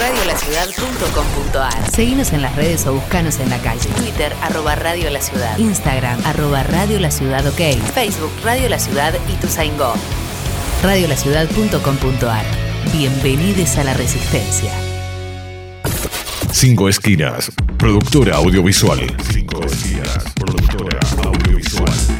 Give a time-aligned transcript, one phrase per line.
[0.00, 1.90] radiolaciudad.com.ar.
[1.90, 3.88] Seguinos en las redes o buscanos en la calle.
[3.96, 5.58] Twitter, arroba Radio La Ciudad.
[5.58, 7.60] Instagram, arroba Radio La Ciudad OK.
[7.94, 9.92] Facebook, Radio La Ciudad y Tuzaingó.
[10.82, 12.44] Radiolaciudad.com.ar.
[12.92, 14.72] Bienvenidos a la Resistencia.
[16.50, 19.00] Cinco Esquinas, productora audiovisual.
[19.30, 22.19] Cinco Esquinas, productora audiovisual.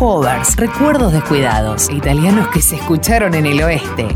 [0.00, 4.08] Covers, recuerdos descuidados, italianos que se escucharon en el oeste.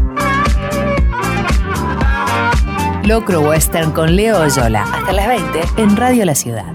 [3.07, 6.73] Locro Western con Leo Oyola, hasta las 20 en Radio La Ciudad.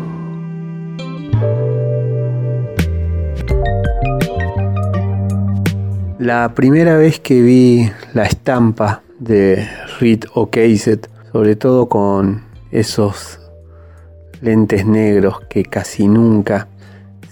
[6.19, 9.67] La primera vez que vi la estampa de
[9.99, 13.39] Reed O'Kayset, sobre todo con esos
[14.41, 16.67] lentes negros que casi nunca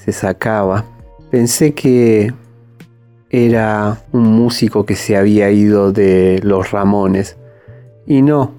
[0.04, 0.84] se sacaba,
[1.30, 2.34] pensé que
[3.30, 7.38] era un músico que se había ido de los Ramones
[8.06, 8.54] y no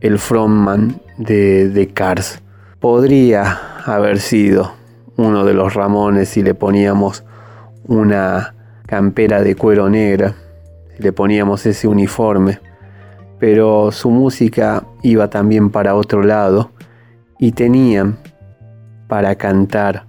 [0.00, 2.40] el frontman de, de Cars.
[2.78, 4.72] Podría haber sido
[5.16, 7.24] uno de los Ramones si le poníamos
[7.86, 8.54] una
[8.86, 10.34] campera de cuero negra,
[10.96, 12.60] si le poníamos ese uniforme,
[13.38, 16.70] pero su música iba también para otro lado
[17.38, 18.16] y tenían
[19.08, 20.06] para cantar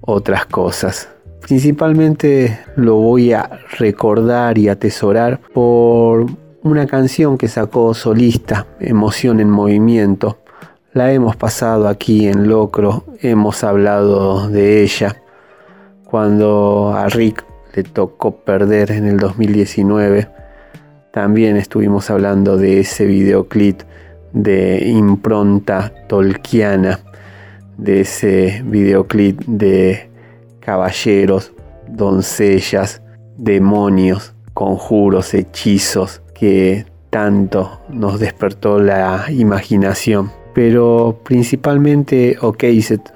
[0.00, 1.08] otras cosas.
[1.42, 6.26] Principalmente lo voy a recordar y atesorar por
[6.62, 10.38] una canción que sacó solista, Emoción en Movimiento.
[10.92, 15.16] La hemos pasado aquí en Locro, hemos hablado de ella.
[16.04, 20.28] Cuando a Rick le tocó perder en el 2019,
[21.12, 23.82] también estuvimos hablando de ese videoclip
[24.32, 27.00] de impronta tolkiana,
[27.78, 30.09] de ese videoclip de
[30.60, 31.52] caballeros,
[31.88, 33.02] doncellas,
[33.36, 40.30] demonios, conjuros, hechizos que tanto nos despertó la imaginación.
[40.54, 43.12] Pero principalmente Okeiset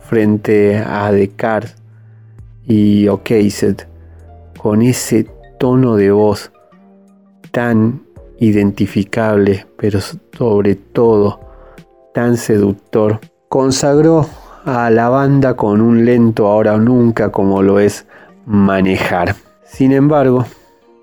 [0.00, 1.76] frente a Descartes
[2.66, 3.88] y Okeiset
[4.58, 5.26] con ese
[5.58, 6.52] tono de voz
[7.50, 8.02] tan
[8.38, 11.40] identificable, pero sobre todo
[12.12, 14.26] tan seductor, consagró
[14.64, 18.06] a la banda con un lento ahora o nunca como lo es
[18.46, 19.34] manejar.
[19.64, 20.46] Sin embargo,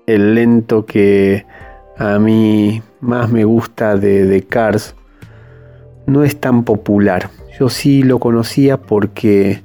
[0.06, 1.46] el lento que
[1.96, 4.96] a mí más me gusta de, de Cars
[6.06, 7.30] no es tan popular.
[7.58, 9.62] Yo sí lo conocía porque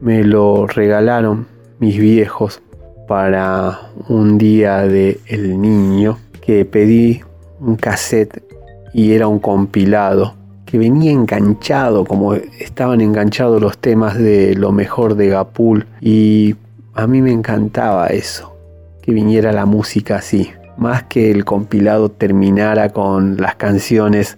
[0.00, 1.46] me lo regalaron
[1.80, 2.62] mis viejos
[3.08, 7.22] para un día de El Niño que pedí
[7.58, 8.44] un cassette
[8.92, 10.37] y era un compilado
[10.68, 16.56] que venía enganchado como estaban enganchados los temas de lo mejor de Gapul y
[16.92, 18.54] a mí me encantaba eso
[19.00, 24.36] que viniera la música así más que el compilado terminara con las canciones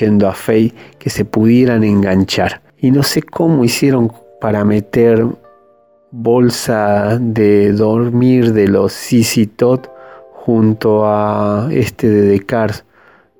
[0.00, 2.60] yendo a Faye, que se pudieran enganchar.
[2.76, 5.24] Y no sé cómo hicieron para meter
[6.10, 9.90] bolsa de dormir de los CC Tot
[10.34, 12.84] junto a este de Cars,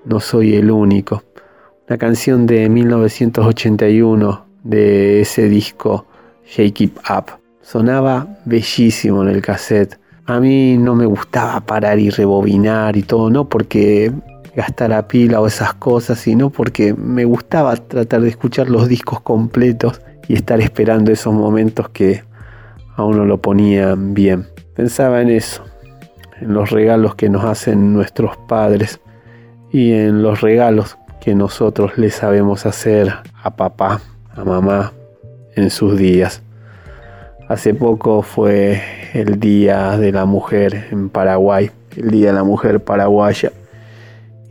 [0.06, 1.22] No Soy el Único.
[1.88, 6.06] Una canción de 1981 de ese disco
[6.46, 7.40] Shake It Up.
[7.62, 9.98] Sonaba bellísimo en el cassette
[10.28, 14.12] a mí no me gustaba parar y rebobinar y todo, no porque
[14.54, 20.02] gastara pila o esas cosas, sino porque me gustaba tratar de escuchar los discos completos
[20.28, 22.24] y estar esperando esos momentos que
[22.94, 24.46] a uno lo ponían bien.
[24.74, 25.64] Pensaba en eso,
[26.42, 29.00] en los regalos que nos hacen nuestros padres
[29.72, 33.12] y en los regalos que nosotros le sabemos hacer
[33.42, 34.00] a papá,
[34.34, 34.92] a mamá
[35.56, 36.42] en sus días.
[37.48, 38.82] Hace poco fue
[39.14, 43.52] el Día de la Mujer en Paraguay, el Día de la Mujer paraguaya,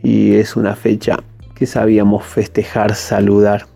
[0.02, 1.18] y es una fecha
[1.54, 3.66] que sabíamos festejar, saludar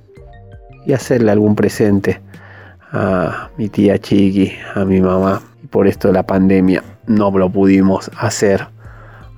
[0.85, 2.21] y hacerle algún presente
[2.93, 8.11] a mi tía Chiqui, a mi mamá, y por esto la pandemia no lo pudimos
[8.19, 8.69] hacer.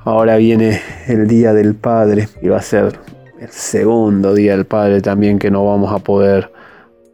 [0.05, 2.99] Ahora viene el Día del Padre y va a ser
[3.45, 6.51] el segundo Día del Padre también que no vamos a poder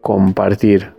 [0.00, 0.92] compartir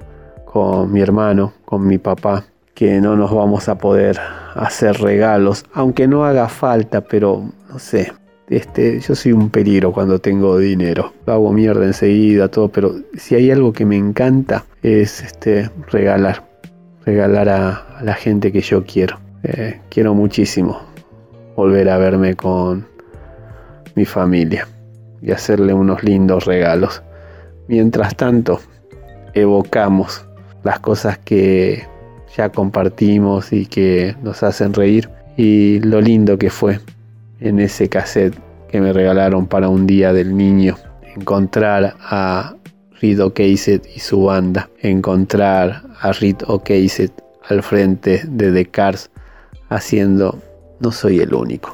[0.45, 2.43] con mi hermano, con mi papá,
[2.73, 4.19] que no nos vamos a poder
[4.55, 8.11] hacer regalos, aunque no haga falta, pero no sé.
[8.49, 11.13] Este, yo soy un peligro cuando tengo dinero.
[11.25, 16.43] Hago mierda enseguida, todo, pero si hay algo que me encanta es este, regalar.
[17.05, 19.17] Regalar a, la gente que yo quiero.
[19.43, 20.81] Eh, quiero muchísimo
[21.55, 22.85] volver a verme con
[23.95, 24.67] mi familia
[25.21, 27.03] y hacerle unos lindos regalos.
[27.67, 28.59] Mientras tanto,
[29.33, 30.25] evocamos
[30.63, 31.87] las cosas que
[32.35, 36.79] ya compartimos y que nos hacen reír y lo lindo que fue
[37.39, 38.35] en ese cassette
[38.69, 40.77] que me regalaron para un día del niño
[41.15, 42.55] encontrar a
[43.01, 47.09] Reed O'Kasey y su banda encontrar a Reed O'Kasey
[47.49, 49.09] al frente de The Cars
[49.69, 50.39] haciendo
[50.79, 51.71] No soy el único.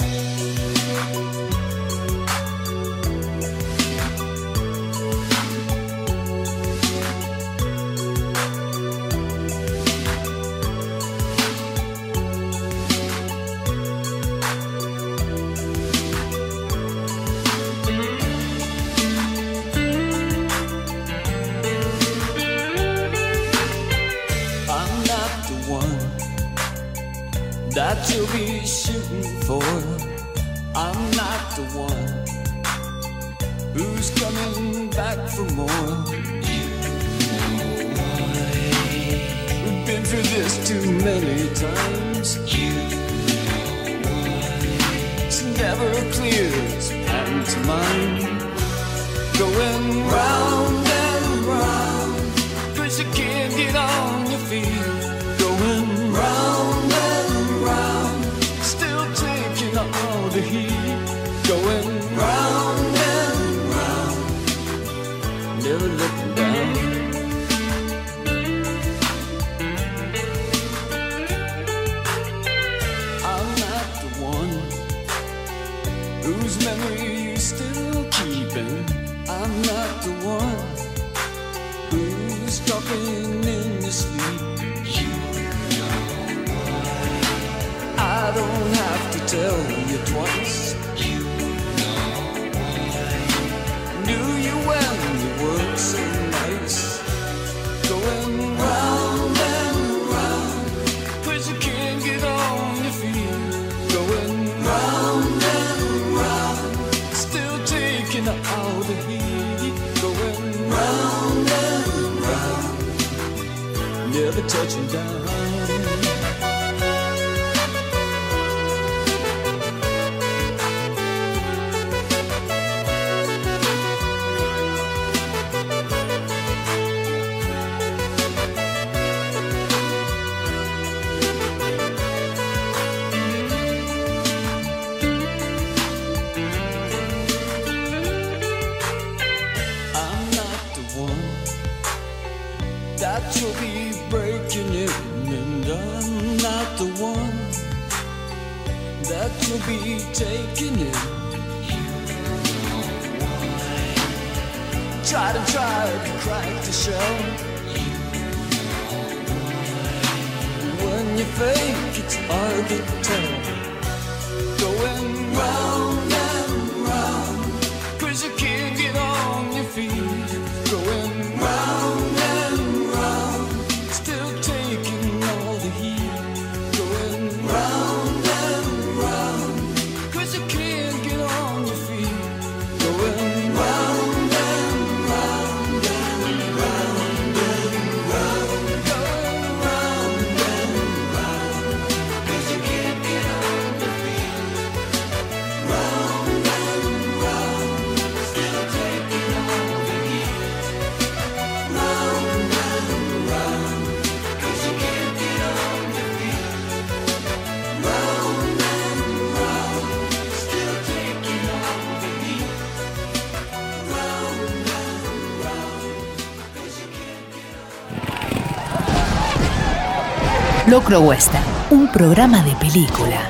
[220.70, 223.22] Locro Western, un programa de película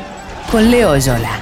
[0.52, 1.40] con Leo Yola.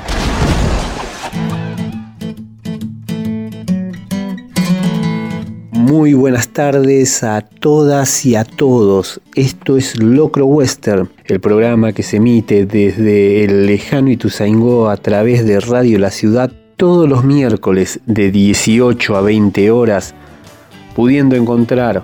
[5.72, 9.22] Muy buenas tardes a todas y a todos.
[9.36, 15.46] Esto es Locro Western, el programa que se emite desde el lejano Ituzaingó a través
[15.46, 20.14] de Radio La Ciudad todos los miércoles de 18 a 20 horas,
[20.94, 22.04] pudiendo encontrar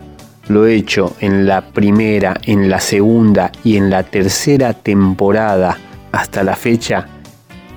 [0.52, 5.78] lo hecho en la primera, en la segunda y en la tercera temporada
[6.12, 7.08] hasta la fecha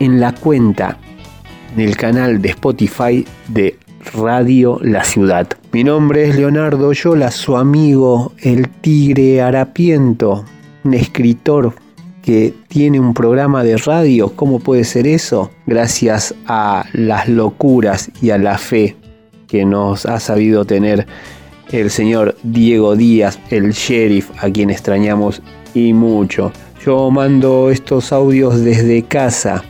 [0.01, 0.99] en la cuenta
[1.77, 3.79] del canal de Spotify de
[4.13, 5.47] Radio La Ciudad.
[5.73, 10.45] Mi nombre es Leonardo Yola, su amigo el Tigre Harapiento,
[10.85, 11.75] un escritor
[12.23, 14.35] que tiene un programa de radio.
[14.35, 15.51] ¿Cómo puede ser eso?
[15.67, 18.97] Gracias a las locuras y a la fe
[19.47, 21.07] que nos ha sabido tener
[21.81, 25.43] el señor Diego Díaz, el sheriff, a quien extrañamos
[25.75, 26.53] y mucho.
[26.85, 29.65] Yo mando estos audios desde casa,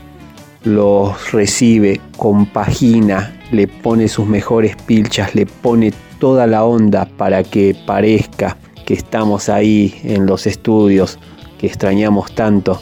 [0.65, 7.75] los recibe, compagina, le pone sus mejores pilchas, le pone toda la onda para que
[7.87, 11.19] parezca que estamos ahí en los estudios
[11.59, 12.81] que extrañamos tanto.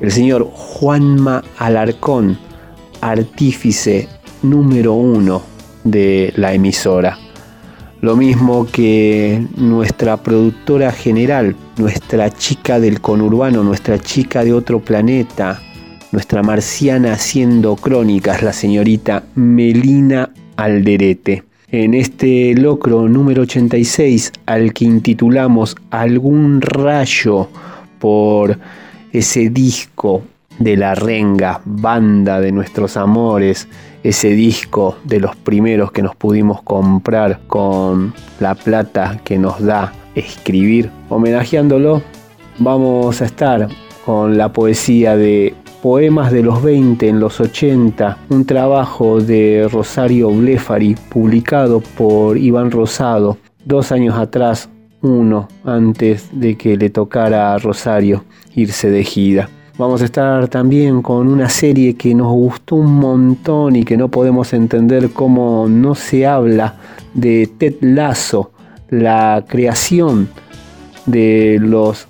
[0.00, 2.38] El señor Juanma Alarcón,
[3.02, 4.08] artífice
[4.42, 5.42] número uno
[5.84, 7.21] de la emisora.
[8.02, 15.62] Lo mismo que nuestra productora general, nuestra chica del conurbano, nuestra chica de otro planeta,
[16.10, 21.44] nuestra marciana haciendo crónicas, la señorita Melina Alderete.
[21.70, 27.50] En este locro número 86, al que intitulamos Algún rayo
[28.00, 28.58] por
[29.12, 30.24] ese disco
[30.58, 33.68] de la renga, banda de nuestros amores,
[34.02, 39.92] ese disco de los primeros que nos pudimos comprar con la plata que nos da
[40.14, 40.90] escribir.
[41.08, 42.02] Homenajeándolo,
[42.58, 43.68] vamos a estar
[44.04, 50.30] con la poesía de Poemas de los 20 en los 80, un trabajo de Rosario
[50.30, 54.68] Blefari publicado por Iván Rosado dos años atrás,
[55.00, 59.48] uno antes de que le tocara a Rosario irse de gira.
[59.78, 64.08] Vamos a estar también con una serie que nos gustó un montón y que no
[64.08, 66.76] podemos entender cómo no se habla
[67.14, 68.52] de Ted Lasso,
[68.90, 70.28] la creación
[71.06, 72.06] de los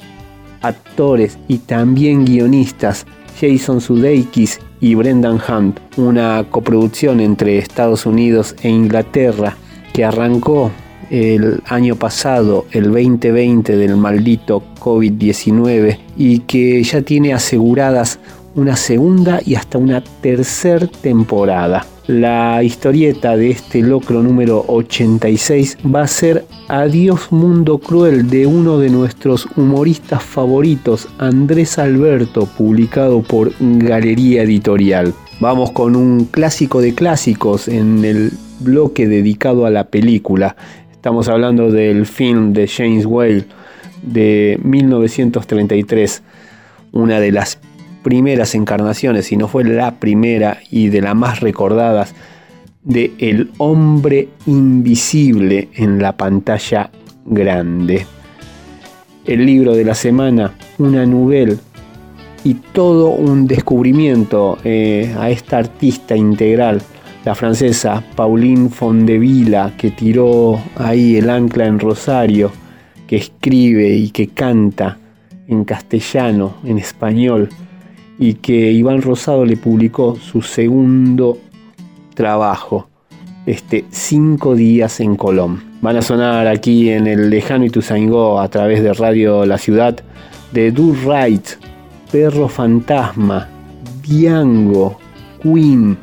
[0.60, 3.06] actores y también guionistas
[3.40, 9.56] Jason Sudeikis y Brendan Hunt, una coproducción entre Estados Unidos e Inglaterra
[9.92, 10.72] que arrancó
[11.12, 18.18] el año pasado, el 2020 del maldito COVID-19 y que ya tiene aseguradas
[18.54, 21.86] una segunda y hasta una tercera temporada.
[22.06, 28.78] La historieta de este locro número 86 va a ser Adiós Mundo Cruel de uno
[28.78, 35.12] de nuestros humoristas favoritos, Andrés Alberto, publicado por Galería Editorial.
[35.40, 40.56] Vamos con un clásico de clásicos en el bloque dedicado a la película.
[41.02, 43.44] Estamos hablando del film de James Whale
[44.02, 46.22] de 1933,
[46.92, 47.58] una de las
[48.04, 52.14] primeras encarnaciones, si no fue la primera y de las más recordadas,
[52.84, 56.92] de El hombre invisible en la pantalla
[57.24, 58.06] grande.
[59.24, 61.56] El libro de la semana, una novela
[62.44, 66.80] y todo un descubrimiento eh, a esta artista integral
[67.24, 72.50] la francesa Pauline Fondevila, que tiró ahí el ancla en Rosario,
[73.06, 74.98] que escribe y que canta
[75.46, 77.48] en castellano, en español,
[78.18, 81.38] y que Iván Rosado le publicó su segundo
[82.14, 82.88] trabajo,
[83.46, 85.62] este Cinco días en Colón.
[85.80, 89.96] Van a sonar aquí en el lejano Ituzaingó a través de Radio La Ciudad
[90.52, 90.94] de Do
[92.12, 93.48] Perro Fantasma,
[94.06, 94.98] Diango,
[95.42, 95.96] Queen,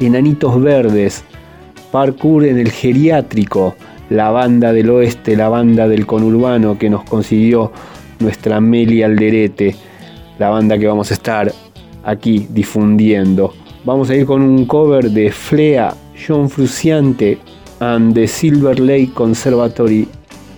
[0.00, 1.24] Enanitos Verdes,
[1.90, 3.74] Parkour en el Geriátrico,
[4.10, 7.72] la banda del oeste, la banda del conurbano que nos consiguió
[8.18, 9.74] nuestra Meli Alderete,
[10.38, 11.52] la banda que vamos a estar
[12.04, 13.54] aquí difundiendo.
[13.84, 15.94] Vamos a ir con un cover de Flea,
[16.26, 17.38] John Fruciante
[17.80, 20.08] and the Silver Lake Conservatory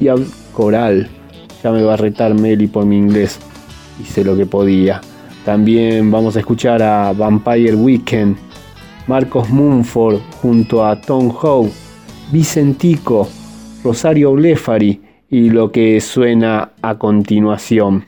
[0.00, 1.09] y al coral.
[1.62, 3.38] Ya me va a retar Meli por mi inglés.
[4.00, 5.00] Hice lo que podía.
[5.45, 8.37] También vamos a escuchar a Vampire Weekend,
[9.07, 11.71] Marcos Mumford junto a Tom Howe,
[12.33, 13.29] Vicentico,
[13.83, 18.07] Rosario Blefari y lo que suena a continuación.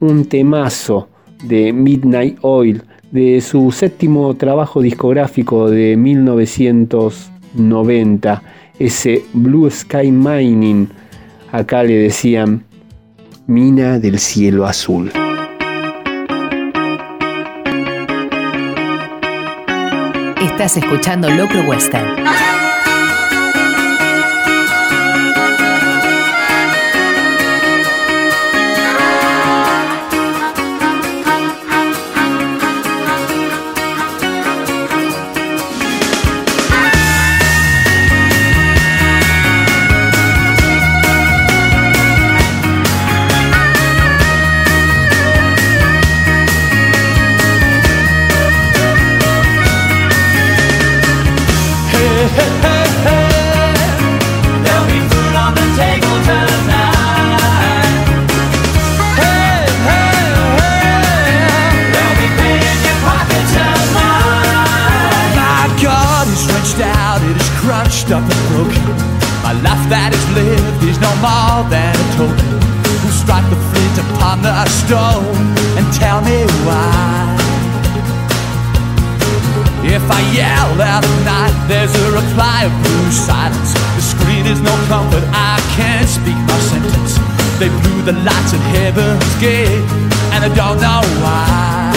[0.00, 1.08] Un temazo
[1.42, 8.42] de Midnight Oil de su séptimo trabajo discográfico de 1990,
[8.78, 10.88] ese Blue Sky Mining.
[11.52, 12.64] Acá le decían
[13.46, 15.10] Mina del Cielo Azul.
[20.44, 22.22] Estás escuchando Locro Western.
[88.04, 89.80] The lights at heaven's gate,
[90.36, 91.88] and I don't know why.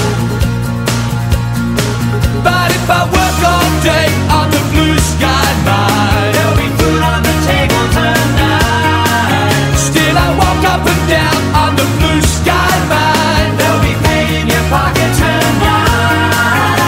[2.48, 7.20] But if I work all day on the blue sky mine, There'll be food on
[7.28, 9.76] the table tonight.
[9.76, 13.52] still I walk up and down on the blue sky mine.
[13.60, 16.80] They'll be pay in your pocket tonight.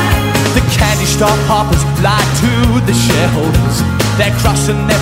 [0.56, 2.52] The candy store hoppers lie to
[2.88, 3.84] the shareholders.
[4.16, 4.99] They're crossing their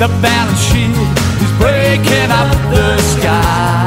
[0.00, 0.96] The balance sheet
[1.44, 3.84] is breaking up the sky.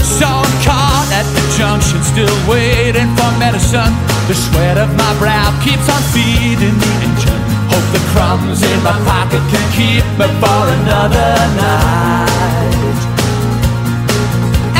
[0.00, 3.92] So I'm caught at the junction, still waiting for medicine.
[4.24, 7.42] The sweat of my brow keeps on feeding the engine.
[7.68, 12.98] Hope the crumbs in my pocket can keep me for another night.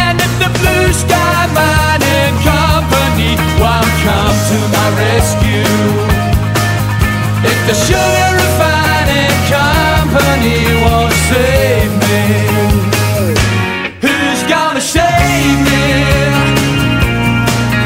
[0.01, 5.77] And if the blue sky mining company won't come to my rescue,
[7.45, 8.64] if the sugar refining
[10.15, 12.23] company won't save me,
[14.01, 15.87] who's gonna save me?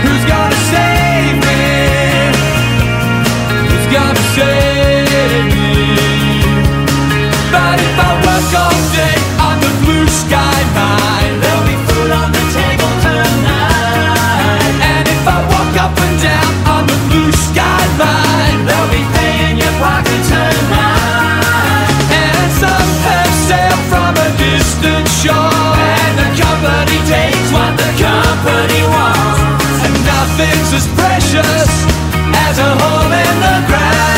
[0.04, 1.60] Who's gonna save me?
[3.70, 5.72] Who's gonna save me?
[7.54, 9.16] But if I work all day
[9.48, 14.74] on the blue sky mine, There'll be food on the table tonight.
[14.92, 19.50] and if I walk up and down on the blue sky line, They'll be pay
[19.50, 20.57] in your pocket tonight.
[30.72, 31.84] As precious
[32.46, 34.17] as a hole in the ground.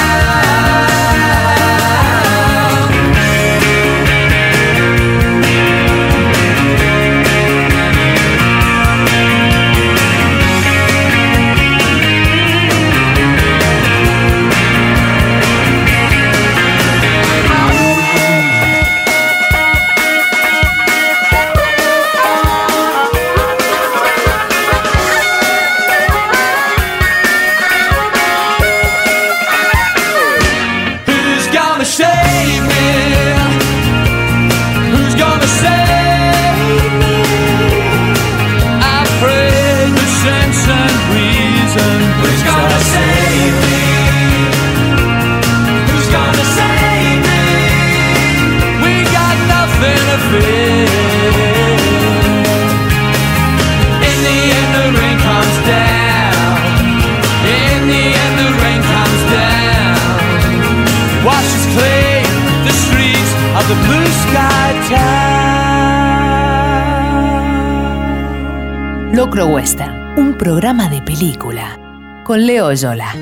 [70.18, 73.14] Un programa de película con Leo Yola.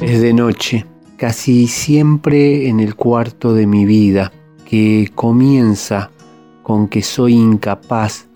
[0.00, 0.84] Es de noche,
[1.16, 4.32] casi siempre en el cuarto de mi vida,
[4.68, 6.10] que comienza
[6.64, 8.26] con que soy incapaz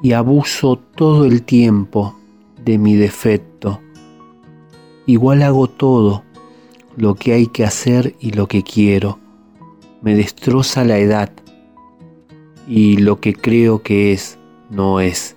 [0.00, 2.16] y abuso todo el tiempo
[2.64, 3.80] de mi defecto.
[5.06, 6.22] Igual hago todo
[6.96, 9.18] lo que hay que hacer y lo que quiero.
[10.02, 11.32] Me destroza la edad
[12.66, 14.38] y lo que creo que es
[14.70, 15.36] no es.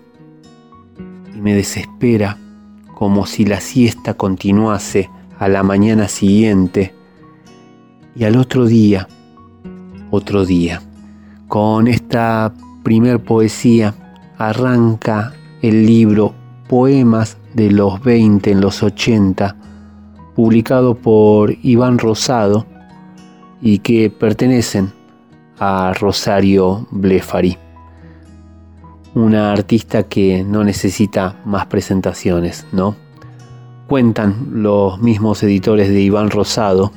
[1.36, 2.38] Y me desespera
[2.94, 6.94] como si la siesta continuase a la mañana siguiente
[8.16, 9.08] y al otro día,
[10.10, 10.82] otro día.
[11.48, 13.94] Con esta primer poesía
[14.38, 16.34] arranca el libro
[16.68, 19.56] Poemas de los 20 en los 80,
[20.36, 22.66] publicado por Iván Rosado
[23.62, 24.92] y que pertenecen
[25.60, 27.58] a Rosario Blefari,
[29.16, 32.96] una artista que no necesita más presentaciones, ¿no?
[33.88, 36.92] Cuentan los mismos editores de Iván Rosado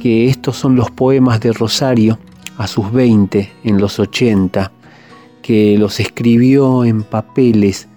[0.00, 2.18] que estos son los poemas de Rosario
[2.58, 4.72] a sus 20 en los 80,
[5.42, 7.88] que los escribió en papeles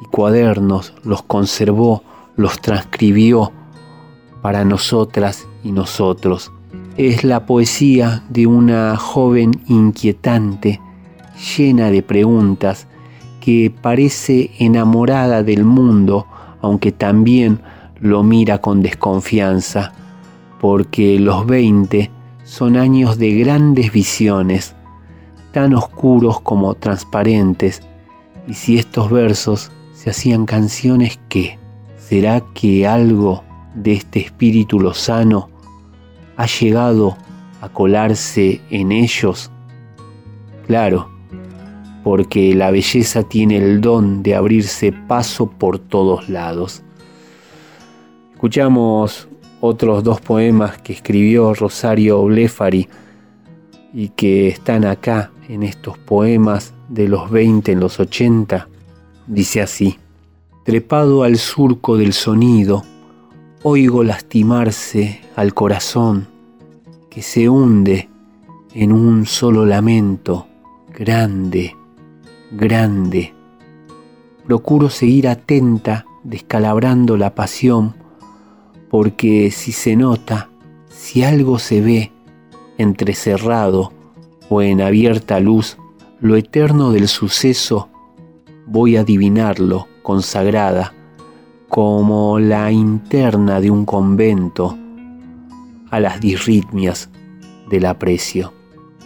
[0.00, 2.02] y cuadernos, los conservó,
[2.36, 3.52] los transcribió
[4.42, 6.52] para nosotras y nosotros.
[6.96, 10.78] Es la poesía de una joven inquietante,
[11.56, 12.86] llena de preguntas,
[13.40, 16.26] que parece enamorada del mundo,
[16.60, 17.60] aunque también
[17.98, 19.92] lo mira con desconfianza,
[20.60, 22.10] porque los 20
[22.44, 24.74] son años de grandes visiones,
[25.52, 27.80] tan oscuros como transparentes,
[28.46, 31.58] y si estos versos se hacían canciones, ¿qué?
[31.96, 35.51] ¿Será que algo de este espíritu lozano
[36.42, 37.16] ha llegado
[37.60, 39.48] a colarse en ellos?
[40.66, 41.08] Claro,
[42.02, 46.82] porque la belleza tiene el don de abrirse paso por todos lados.
[48.32, 49.28] Escuchamos
[49.60, 52.88] otros dos poemas que escribió Rosario Blefari
[53.94, 58.66] y que están acá en estos poemas de los 20 en los 80.
[59.28, 59.96] Dice así,
[60.64, 62.82] trepado al surco del sonido,
[63.62, 66.31] oigo lastimarse al corazón
[67.12, 68.08] que se hunde
[68.72, 70.46] en un solo lamento
[70.96, 71.76] grande
[72.52, 73.32] grande.
[74.44, 77.94] Procuro seguir atenta, descalabrando la pasión,
[78.90, 80.50] porque si se nota,
[80.88, 82.12] si algo se ve,
[82.78, 83.92] entrecerrado
[84.48, 85.78] o en abierta luz,
[86.20, 87.88] lo eterno del suceso,
[88.66, 90.92] voy a adivinarlo consagrada,
[91.68, 94.76] como la interna de un convento,
[95.92, 97.10] a las disritmias
[97.70, 98.52] del aprecio.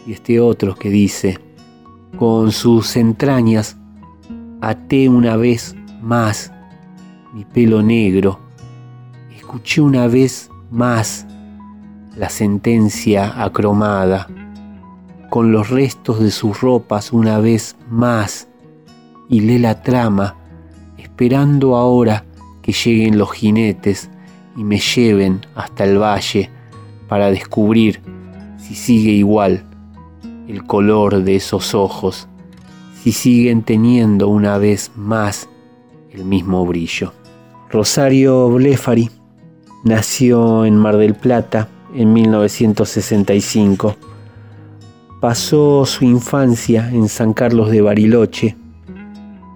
[0.07, 1.39] Y este otro que dice,
[2.17, 3.77] con sus entrañas
[4.63, 6.53] até una vez más
[7.35, 8.39] mi pelo negro,
[9.37, 11.27] escuché una vez más
[12.17, 14.29] la sentencia acromada,
[15.29, 18.49] con los restos de sus ropas una vez más,
[19.29, 20.37] hilé la trama,
[20.99, 22.25] esperando ahora
[22.63, 24.09] que lleguen los jinetes
[24.57, 26.56] y me lleven hasta el valle
[27.09, 28.01] para descubrir
[28.59, 29.65] si sigue igual
[30.49, 32.29] el color de esos ojos
[33.07, 35.49] si siguen teniendo una vez más
[36.11, 37.13] el mismo brillo.
[37.71, 39.11] Rosario Blefari
[39.85, 43.95] nació en Mar del Plata en 1965.
[45.21, 48.57] Pasó su infancia en San Carlos de Bariloche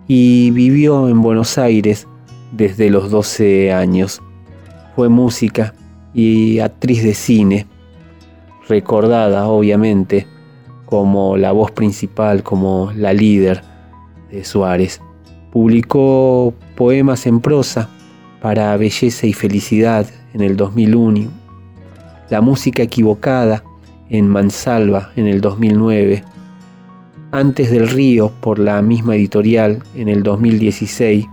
[0.06, 2.06] y vivió en Buenos Aires
[2.52, 4.22] desde los 12 años.
[4.94, 5.74] Fue música
[6.14, 7.66] y actriz de cine,
[8.68, 10.26] recordada obviamente
[10.86, 13.62] como la voz principal, como la líder
[14.30, 15.00] de Suárez.
[15.52, 17.88] Publicó poemas en prosa
[18.40, 21.30] para Belleza y Felicidad en el 2001,
[22.30, 23.62] La Música Equivocada
[24.08, 26.24] en Mansalva en el 2009,
[27.32, 31.26] Antes del Río por la misma editorial en el 2016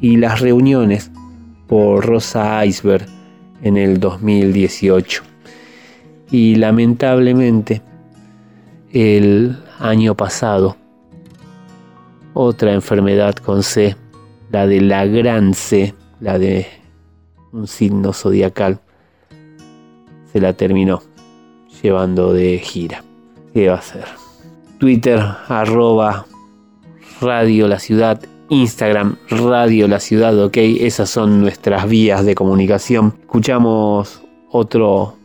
[0.00, 1.10] y Las Reuniones
[1.66, 3.17] por Rosa Iceberg
[3.62, 5.22] en el 2018.
[6.30, 7.82] Y lamentablemente
[8.92, 10.76] el año pasado.
[12.34, 13.96] Otra enfermedad con C,
[14.50, 16.66] la de la gran C, la de
[17.52, 18.80] un signo zodiacal,
[20.32, 21.02] se la terminó
[21.82, 23.02] llevando de gira.
[23.52, 24.04] ¿Qué va a hacer?
[24.78, 26.26] Twitter, arroba
[27.20, 33.14] Radio La Ciudad, Instagram, Radio La Ciudad, ok, esas son nuestras vías de comunicación.
[33.20, 35.16] Escuchamos otro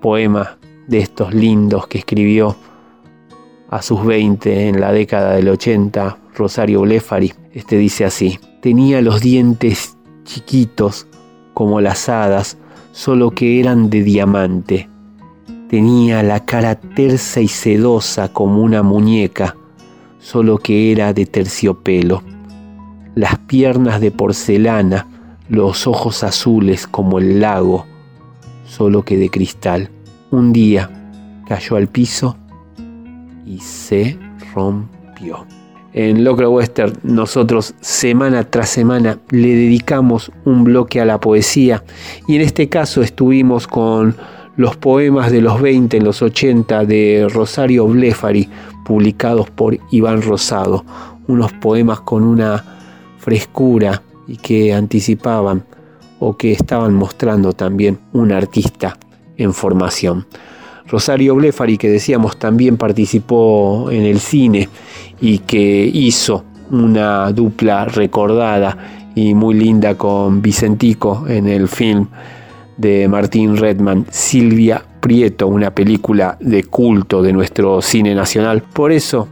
[0.00, 0.58] poema
[0.88, 2.56] de estos lindos que escribió
[3.68, 7.32] a sus 20 en la década del 80, Rosario Blefari.
[7.52, 11.06] Este dice así, tenía los dientes chiquitos
[11.54, 12.58] como las hadas,
[12.90, 14.88] solo que eran de diamante.
[15.68, 19.56] Tenía la cara tersa y sedosa como una muñeca,
[20.18, 22.24] solo que era de terciopelo.
[23.14, 25.06] Las piernas de porcelana,
[25.48, 27.86] los ojos azules como el lago,
[28.66, 29.90] solo que de cristal.
[30.30, 30.90] Un día
[31.46, 32.36] cayó al piso
[33.44, 34.16] y se
[34.54, 35.44] rompió.
[35.92, 41.82] En Locro Western nosotros semana tras semana le dedicamos un bloque a la poesía
[42.28, 44.14] y en este caso estuvimos con
[44.56, 48.48] los poemas de los 20 en los 80 de Rosario Blefari
[48.84, 50.84] publicados por Iván Rosado,
[51.26, 52.79] unos poemas con una
[53.20, 55.64] frescura y que anticipaban
[56.18, 58.98] o que estaban mostrando también un artista
[59.36, 60.26] en formación.
[60.86, 64.68] Rosario Blefari, que decíamos también participó en el cine
[65.20, 68.76] y que hizo una dupla recordada
[69.14, 72.08] y muy linda con Vicentico en el film
[72.76, 78.62] de Martín Redman, Silvia Prieto, una película de culto de nuestro cine nacional.
[78.62, 79.28] Por eso,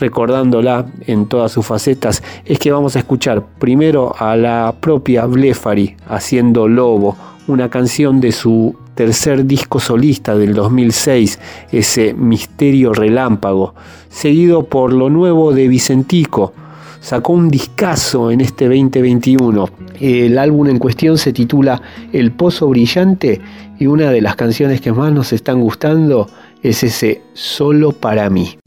[0.00, 5.96] recordándola en todas sus facetas, es que vamos a escuchar primero a la propia Blefari
[6.08, 11.38] haciendo Lobo, una canción de su tercer disco solista del 2006,
[11.70, 13.74] ese Misterio Relámpago,
[14.08, 16.52] seguido por lo nuevo de Vicentico.
[17.00, 19.70] Sacó un discazo en este 2021.
[20.00, 21.80] El álbum en cuestión se titula
[22.12, 23.40] El Pozo Brillante
[23.78, 26.28] y una de las canciones que más nos están gustando
[26.62, 28.58] es ese Solo para mí.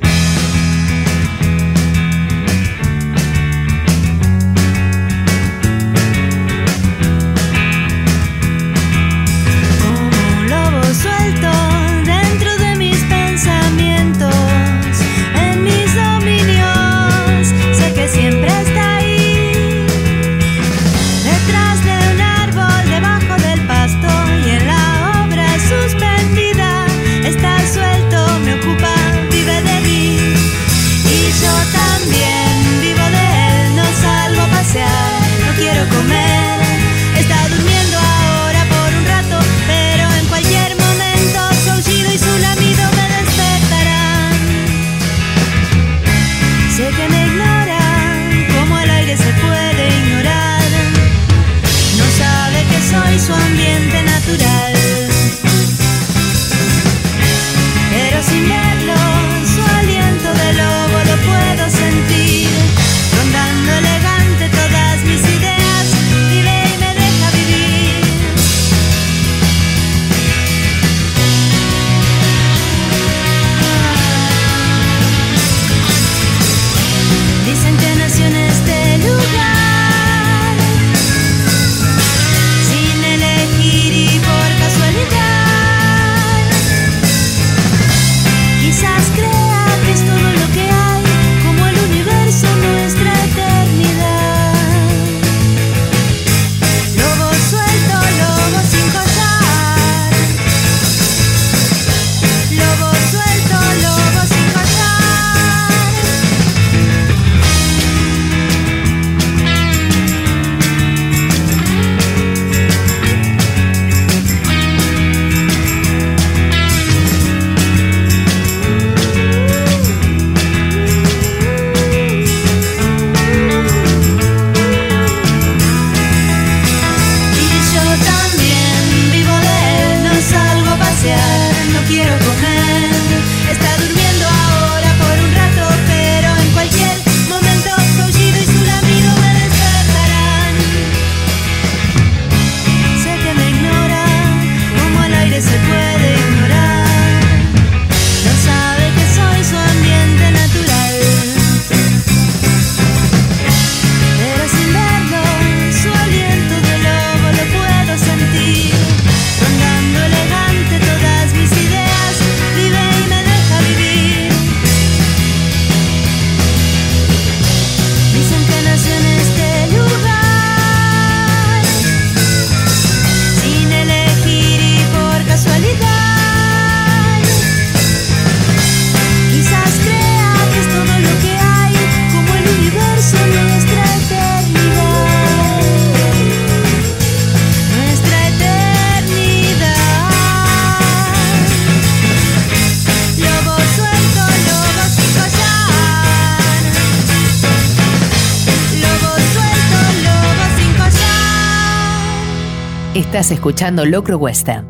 [202.96, 204.68] Estás escuchando Locro Western.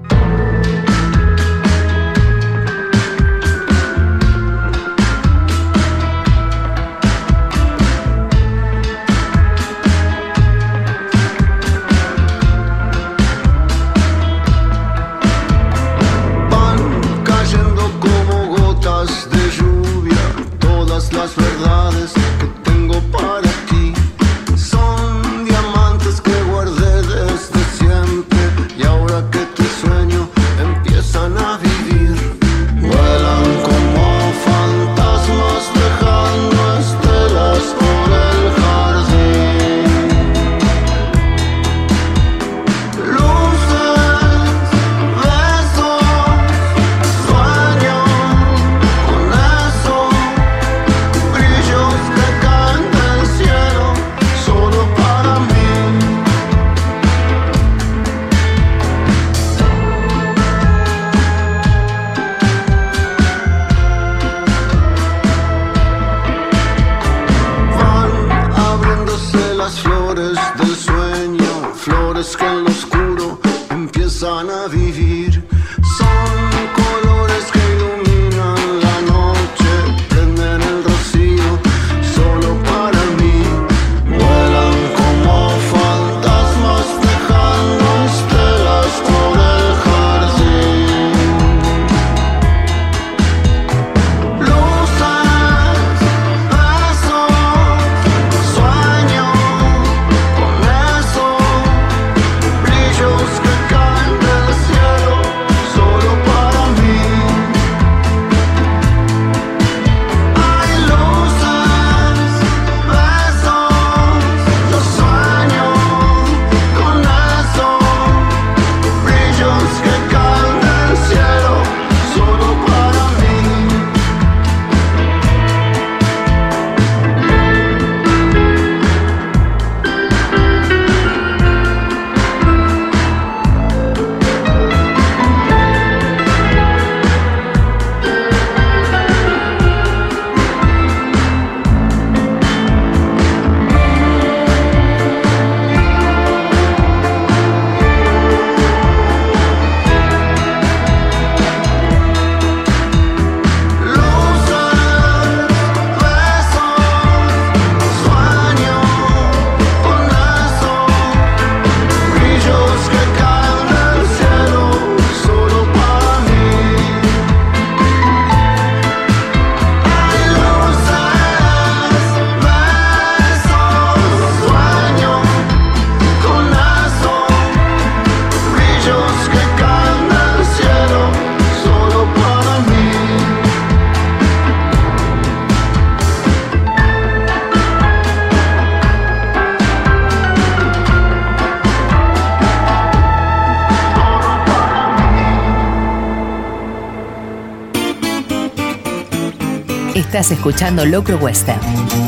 [200.14, 201.60] Estás escuchando Locro Western,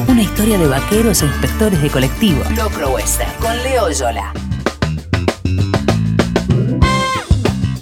[0.07, 2.39] una historia de vaqueros e inspectores de colectivo.
[2.55, 4.31] Locro Western, con Leo Yola.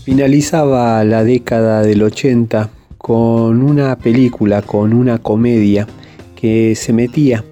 [0.05, 5.87] Finalizaba la década del 80 con una película, con una comedia
[6.37, 7.43] que se metía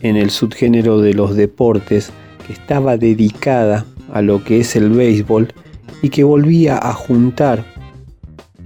[0.00, 2.10] en el subgénero de los deportes,
[2.48, 5.54] que estaba dedicada a lo que es el béisbol
[6.02, 7.64] y que volvía a juntar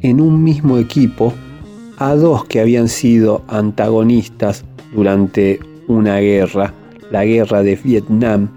[0.01, 1.35] en un mismo equipo
[2.09, 6.75] a dos que habían sido antagonistas durante una guerra,
[7.13, 8.49] la guerra de Vietnam,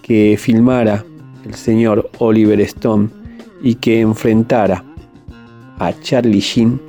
[0.00, 1.04] que filmara
[1.44, 3.10] el señor Oliver Stone
[3.62, 4.84] y que enfrentara
[5.78, 6.80] a Charlie Sheen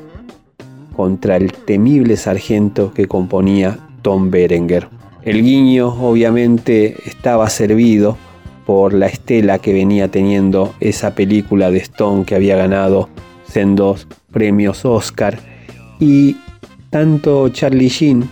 [0.95, 4.87] contra el temible sargento que componía Tom Berenger.
[5.23, 8.17] El guiño obviamente estaba servido
[8.65, 13.09] por la estela que venía teniendo esa película de Stone que había ganado
[13.47, 15.54] sendos premios Oscar
[15.99, 16.37] y
[16.89, 18.27] tanto Charlie Sheen,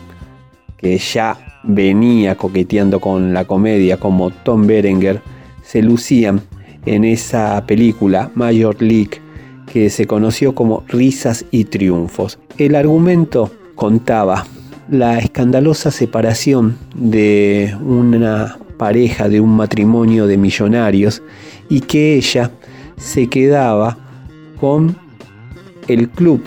[0.78, 5.22] que ya venía coqueteando con la comedia, como Tom Berenger,
[5.64, 6.42] se lucían
[6.86, 9.22] en esa película Major League
[9.72, 12.40] que se conoció como Risas y Triunfos.
[12.58, 14.46] El argumento contaba
[14.90, 21.24] la escandalosa separación de una pareja, de un matrimonio de millonarios
[21.70, 22.52] y que ella
[22.98, 23.98] se quedaba
[24.60, 24.96] con
[25.88, 26.44] el club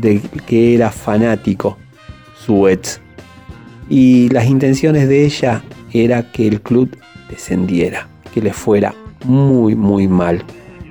[0.00, 1.76] de que era fanático
[2.44, 3.00] su ex.
[3.88, 6.96] Y las intenciones de ella era que el club
[7.30, 8.94] descendiera, que le fuera
[9.24, 10.42] muy muy mal.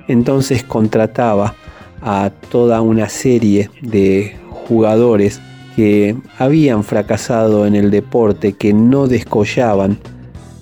[0.08, 1.56] Entonces contrataba
[2.02, 5.42] a toda una serie de jugadores
[5.76, 9.98] que habían fracasado en el deporte, que no descollaban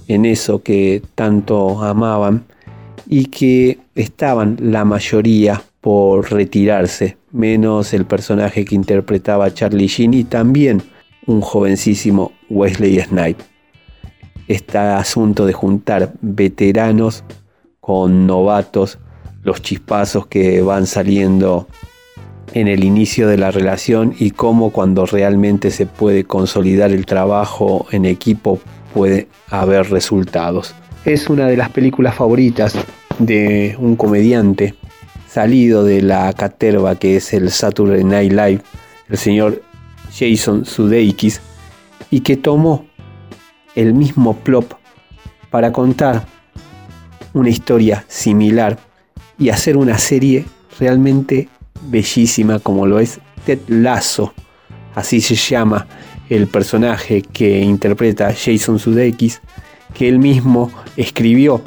[0.08, 2.46] en eso que tanto amaban
[3.08, 10.24] y que estaban la mayoría por retirarse, menos el personaje que interpretaba Charlie Sheen y
[10.24, 10.82] también
[11.28, 13.44] un jovencísimo Wesley Snipe.
[14.48, 17.24] Este asunto de juntar veteranos
[17.82, 18.98] con novatos,
[19.44, 21.68] los chispazos que van saliendo
[22.56, 27.86] en el inicio de la relación y cómo cuando realmente se puede consolidar el trabajo
[27.92, 28.60] en equipo
[28.92, 30.74] puede haber resultados.
[31.06, 32.74] Es una de las películas favoritas
[33.20, 34.74] de un comediante
[35.36, 38.62] salido de la caterva que es el Saturday Night Live,
[39.10, 39.62] el señor
[40.18, 41.42] Jason Sudeikis,
[42.10, 42.86] y que tomó
[43.76, 44.72] el mismo plop
[45.50, 46.26] para contar
[47.34, 48.80] una historia similar
[49.38, 50.46] y hacer una serie
[50.80, 51.50] realmente
[51.82, 54.34] bellísima como lo es Ted Lasso,
[54.96, 55.86] así se llama
[56.30, 59.42] el personaje que interpreta Jason Sudeikis,
[59.94, 61.62] que él mismo escribió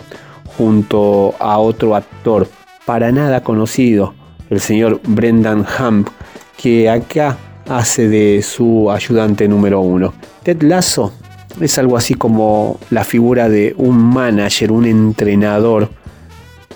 [0.56, 2.48] junto a otro actor
[2.88, 4.14] para nada conocido,
[4.48, 6.08] el señor Brendan Hump,
[6.56, 7.36] que acá
[7.68, 10.14] hace de su ayudante número uno.
[10.42, 11.12] Ted Lasso
[11.60, 15.90] es algo así como la figura de un manager, un entrenador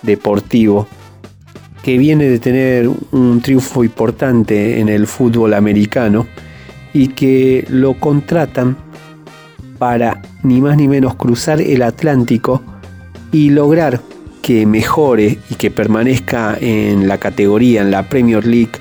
[0.02, 0.86] deportivo
[1.82, 6.26] que viene de tener un triunfo importante en el fútbol americano
[6.92, 8.76] y que lo contratan
[9.78, 12.60] para ni más ni menos cruzar el Atlántico
[13.32, 14.11] y lograr
[14.42, 18.72] que mejore y que permanezca en la categoría, en la Premier League,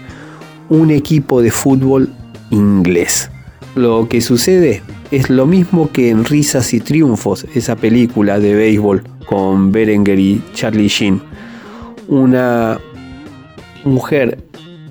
[0.69, 2.09] un equipo de fútbol
[2.49, 3.29] inglés.
[3.75, 4.81] Lo que sucede
[5.11, 10.41] es lo mismo que en Risas y Triunfos, esa película de béisbol con Berenger y
[10.53, 11.21] Charlie Sheen.
[12.07, 12.79] Una
[13.85, 14.43] mujer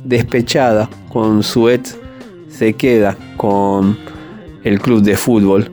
[0.05, 1.99] despechada con su ex
[2.49, 3.99] se queda con
[4.65, 5.71] el club de fútbol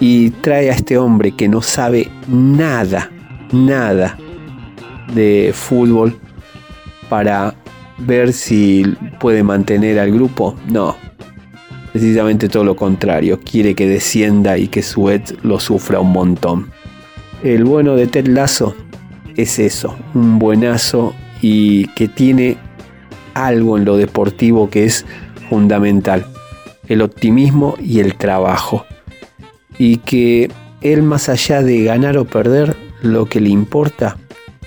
[0.00, 3.10] y trae a este hombre que no sabe nada,
[3.52, 4.18] nada
[5.14, 6.18] de fútbol
[7.08, 7.54] para
[7.98, 8.84] ver si
[9.18, 10.54] puede mantener al grupo.
[10.68, 10.96] No,
[11.92, 16.70] precisamente todo lo contrario, quiere que descienda y que su ex lo sufra un montón.
[17.42, 18.74] El bueno de Ted Lasso
[19.36, 22.56] es eso, un buenazo y que tiene
[23.34, 25.06] algo en lo deportivo que es
[25.48, 26.26] fundamental,
[26.88, 28.84] el optimismo y el trabajo.
[29.78, 34.16] Y que él más allá de ganar o perder, lo que le importa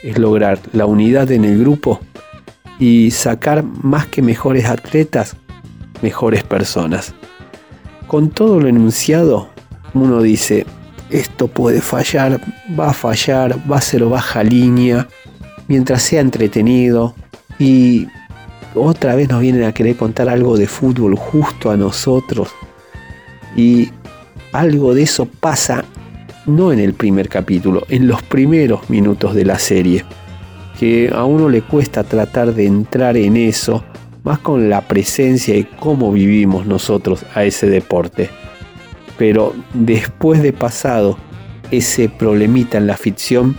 [0.04, 2.00] es lograr la unidad en el grupo
[2.80, 5.36] y sacar más que mejores atletas,
[6.02, 7.14] mejores personas.
[8.08, 9.50] Con todo lo enunciado,
[9.94, 10.66] uno dice,
[11.10, 12.42] esto puede fallar,
[12.78, 15.08] va a fallar, va a ser baja línea,
[15.68, 17.14] mientras sea entretenido
[17.60, 18.08] y
[18.74, 22.50] otra vez nos vienen a querer contar algo de fútbol justo a nosotros.
[23.56, 23.92] Y
[24.54, 25.84] algo de eso pasa
[26.46, 30.06] no en el primer capítulo, en los primeros minutos de la serie.
[30.80, 33.84] Que a uno le cuesta tratar de entrar en eso,
[34.24, 38.30] más con la presencia y cómo vivimos nosotros a ese deporte.
[39.18, 41.18] Pero después de pasado
[41.70, 43.56] ese problemita en la ficción,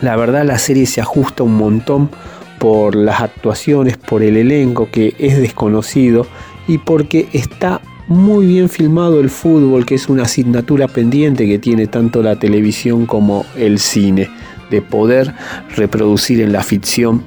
[0.00, 2.10] la verdad la serie se ajusta un montón
[2.58, 6.26] por las actuaciones, por el elenco que es desconocido
[6.66, 11.86] y porque está muy bien filmado el fútbol, que es una asignatura pendiente que tiene
[11.86, 14.30] tanto la televisión como el cine,
[14.70, 15.34] de poder
[15.76, 17.22] reproducir en la ficción,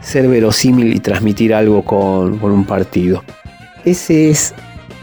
[0.00, 3.22] ser verosímil y transmitir algo con, con un partido.
[3.84, 4.54] Ese es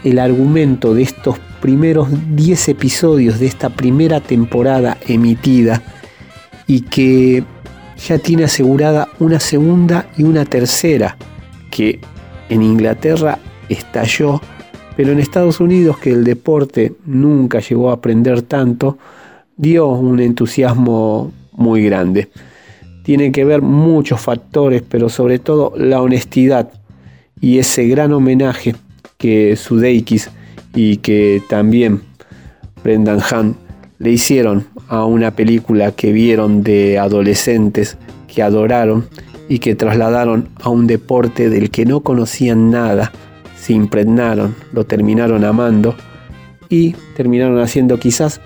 [0.02, 5.82] el argumento de estos primeros 10 episodios de esta primera temporada emitida
[6.66, 7.44] y que
[8.06, 11.16] ya tiene asegurada una segunda y una tercera,
[11.70, 12.00] que
[12.48, 14.40] en Inglaterra estalló,
[14.96, 18.98] pero en Estados Unidos, que el deporte nunca llegó a aprender tanto,
[19.56, 22.28] dio un entusiasmo muy grande.
[23.02, 26.70] Tiene que ver muchos factores, pero sobre todo la honestidad
[27.40, 28.74] y ese gran homenaje
[29.18, 30.30] que Sudeikis
[30.74, 32.02] y que también
[32.82, 33.56] Brendan Hunt
[33.98, 39.06] le hicieron a una película que vieron de adolescentes que adoraron
[39.48, 43.12] y que trasladaron a un deporte del que no conocían nada,
[43.64, 45.94] se impregnaron, lo terminaron amando
[46.68, 48.42] y terminaron haciendo quizás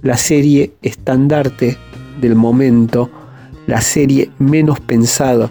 [0.00, 1.76] la serie estandarte
[2.22, 3.10] del momento,
[3.66, 5.50] la serie menos pensada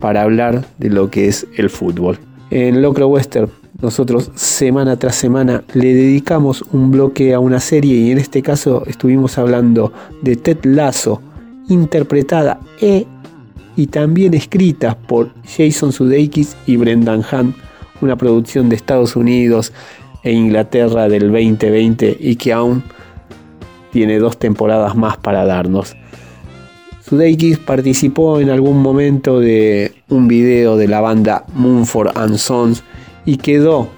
[0.00, 2.18] para hablar de lo que es el fútbol.
[2.50, 3.48] En Locro Western
[3.80, 8.82] nosotros semana tras semana le dedicamos un bloque a una serie y en este caso
[8.88, 9.92] estuvimos hablando
[10.22, 11.22] de Ted Lasso
[11.68, 13.06] interpretada e,
[13.76, 17.54] y también escrita por Jason Sudeikis y Brendan Hunt,
[18.00, 19.72] una producción de Estados Unidos
[20.22, 22.82] e Inglaterra del 2020 y que aún
[23.92, 25.96] tiene dos temporadas más para darnos.
[27.02, 31.44] Sudeikis participó en algún momento de un video de la banda
[32.14, 32.84] and Sons
[33.24, 33.88] y quedó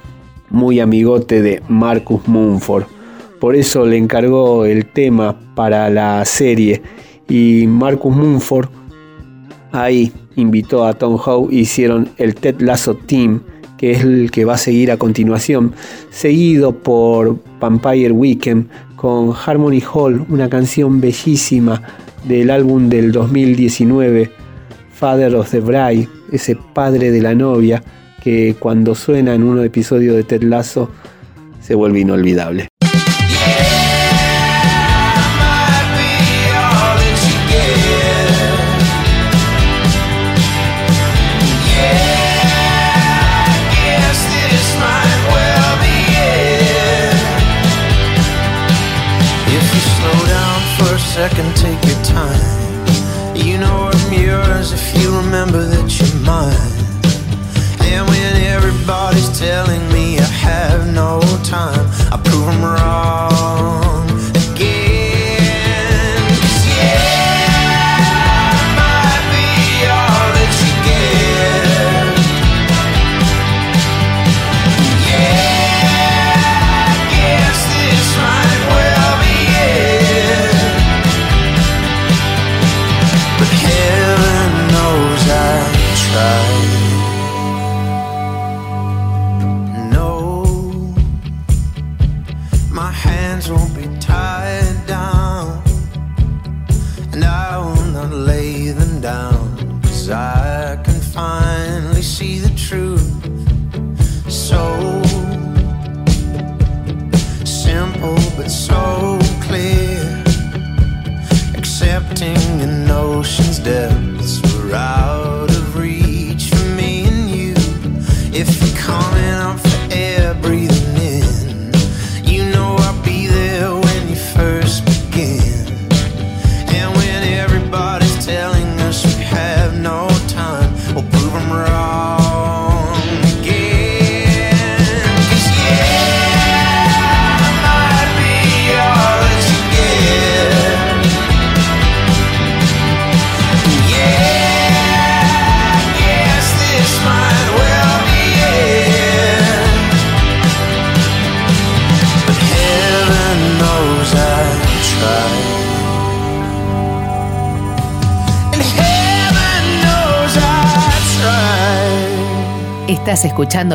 [0.48, 2.84] muy amigote de Marcus Moonford.
[3.40, 6.80] Por eso le encargó el tema para la serie
[7.28, 8.68] y Marcus Moonford
[9.72, 13.42] ahí invitó a Tom Howe hicieron el Ted Lasso Team
[13.82, 15.72] que es el que va a seguir a continuación,
[16.08, 21.82] seguido por Vampire Weekend con Harmony Hall, una canción bellísima
[22.22, 24.30] del álbum del 2019,
[24.94, 27.82] Father of the Bride, ese padre de la novia,
[28.22, 30.88] que cuando suena en un episodio de Ted Lasso
[31.60, 32.68] se vuelve inolvidable.
[51.12, 52.61] Second, take your time.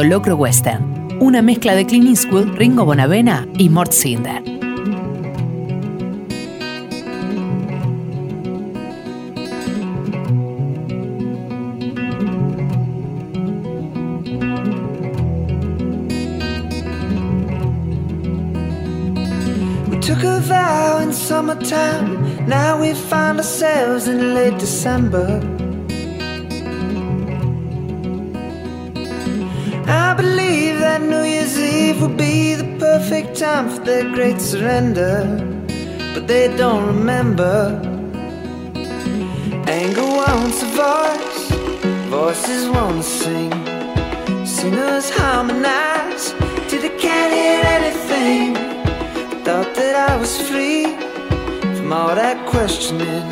[0.07, 4.41] Locro Western, una mezcla de Clint Eastwood, Ringo Bonavena y Mort Cinder.
[19.99, 22.47] Took a vow in summertime.
[22.47, 25.56] Now we find ourselves in late December.
[33.87, 35.23] Their great surrender.
[36.13, 37.79] But they don't remember.
[39.79, 41.51] Anger wants a voice,
[42.09, 43.51] voices won't sing.
[44.45, 46.33] Singers harmonize
[46.67, 48.55] till they can't hear anything.
[49.45, 50.83] Thought that I was free
[51.77, 53.29] from all that questioning.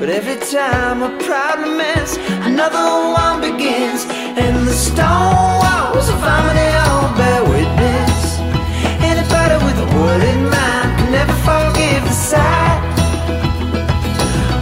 [0.00, 2.16] But every time a problem ends,
[2.50, 2.86] another
[3.22, 4.06] one begins.
[4.42, 6.91] And the stone walls of harmony
[11.12, 12.80] never forgive the sight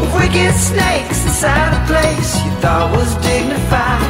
[0.02, 4.02] of wicked snakes inside a place you thought was dignified.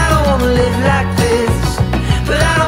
[0.00, 1.56] I don't wanna live like this,
[2.28, 2.67] but I don't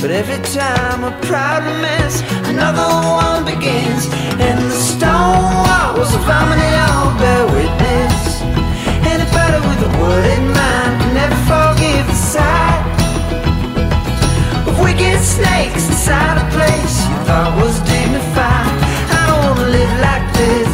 [0.00, 4.06] But every time a problem ends, another one begins.
[4.38, 8.42] And the stone walls of harmony all bear witness.
[9.02, 12.82] Anybody with a word in mind can never forgive the sight
[14.68, 18.70] of wicked snakes inside a place you thought was dignified.
[19.18, 20.67] I don't wanna live like this,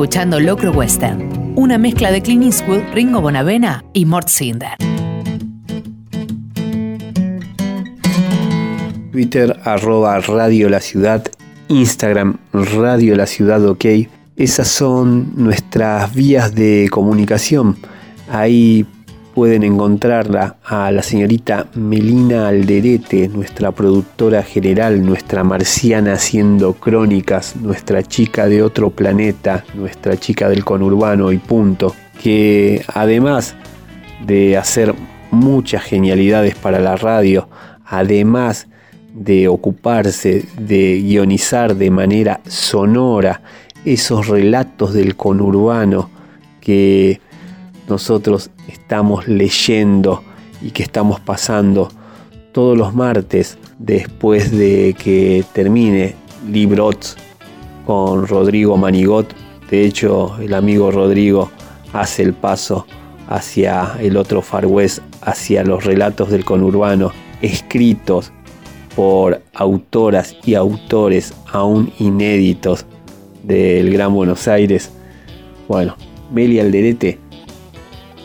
[0.00, 4.70] escuchando Locro Western, una mezcla de Clint Eastwood, Ringo Bonavena y Mort Cinder.
[9.12, 11.30] Twitter arroba Radio La Ciudad,
[11.68, 13.84] Instagram Radio La Ciudad OK.
[14.36, 17.76] Esas son nuestras vías de comunicación.
[18.30, 18.86] Ahí
[19.34, 28.02] pueden encontrarla a la señorita Melina Alderete, nuestra productora general, nuestra marciana haciendo crónicas, nuestra
[28.02, 33.54] chica de otro planeta, nuestra chica del conurbano y punto, que además
[34.26, 34.94] de hacer
[35.30, 37.48] muchas genialidades para la radio,
[37.84, 38.66] además
[39.14, 43.42] de ocuparse de guionizar de manera sonora
[43.84, 46.10] esos relatos del conurbano
[46.60, 47.20] que
[47.90, 50.22] nosotros estamos leyendo
[50.62, 51.90] y que estamos pasando
[52.52, 56.14] todos los martes después de que termine
[56.50, 57.16] Librots
[57.86, 59.34] con Rodrigo Manigot.
[59.70, 61.50] De hecho, el amigo Rodrigo
[61.92, 62.86] hace el paso
[63.28, 68.32] hacia el otro Far West, hacia los relatos del conurbano, escritos
[68.96, 72.84] por autoras y autores aún inéditos
[73.44, 74.90] del Gran Buenos Aires.
[75.68, 75.96] Bueno,
[76.32, 77.18] Meli Alderete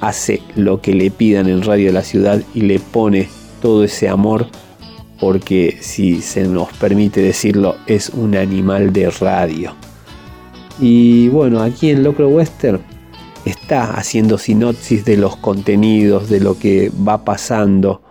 [0.07, 3.27] hace lo que le pidan en Radio de la Ciudad y le pone
[3.61, 4.47] todo ese amor
[5.19, 9.73] porque si se nos permite decirlo es un animal de radio.
[10.79, 12.81] Y bueno, aquí en Locro Western
[13.45, 18.01] está haciendo sinopsis de los contenidos, de lo que va pasando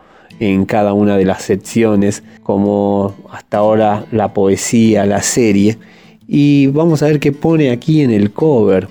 [0.40, 5.78] en cada una de las secciones, como hasta ahora la poesía, la serie.
[6.26, 8.88] Y vamos a ver qué pone aquí en el cover.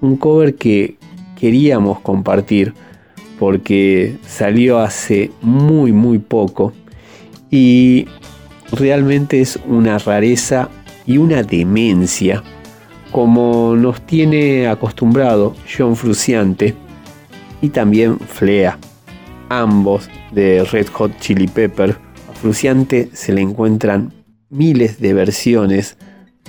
[0.00, 0.96] Un cover que
[1.40, 2.74] queríamos compartir
[3.38, 6.72] porque salió hace muy muy poco
[7.50, 8.06] y
[8.72, 10.68] realmente es una rareza
[11.06, 12.42] y una demencia
[13.10, 16.74] como nos tiene acostumbrado John Fruciante
[17.60, 18.78] y también Flea.
[19.48, 21.96] ambos de Red Hot Chili Pepper.
[22.28, 24.12] A Fruciante se le encuentran
[24.48, 25.96] miles de versiones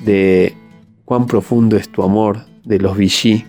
[0.03, 0.55] de
[1.03, 3.43] Cuán profundo es tu amor de los Vichy,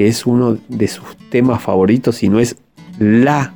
[0.00, 2.56] que es uno de sus temas favoritos y no es
[2.98, 3.52] la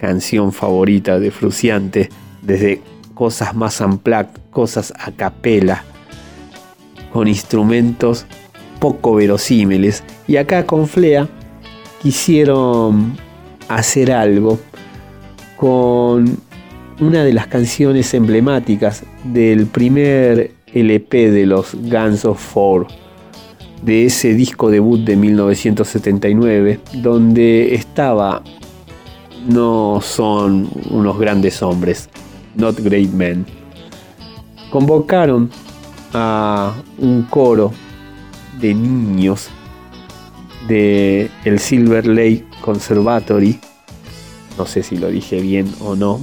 [0.00, 2.08] canción favorita de Fruciante,
[2.40, 2.80] desde
[3.12, 5.84] cosas más unplugged, cosas a capela,
[7.12, 8.24] con instrumentos
[8.80, 10.02] poco verosímiles.
[10.26, 11.28] Y acá con Flea
[12.00, 13.14] quisieron
[13.68, 14.58] hacer algo
[15.58, 16.38] con
[16.98, 22.86] una de las canciones emblemáticas del primer LP de los Guns of Four,
[23.82, 28.42] de ese disco debut de 1979, donde estaba
[29.48, 32.08] No son unos grandes hombres,
[32.56, 33.46] Not Great Men.
[34.70, 35.50] Convocaron
[36.12, 37.72] a un coro
[38.60, 39.48] de niños
[40.66, 43.58] de el Silver Lake Conservatory.
[44.58, 46.20] No sé si lo dije bien o no.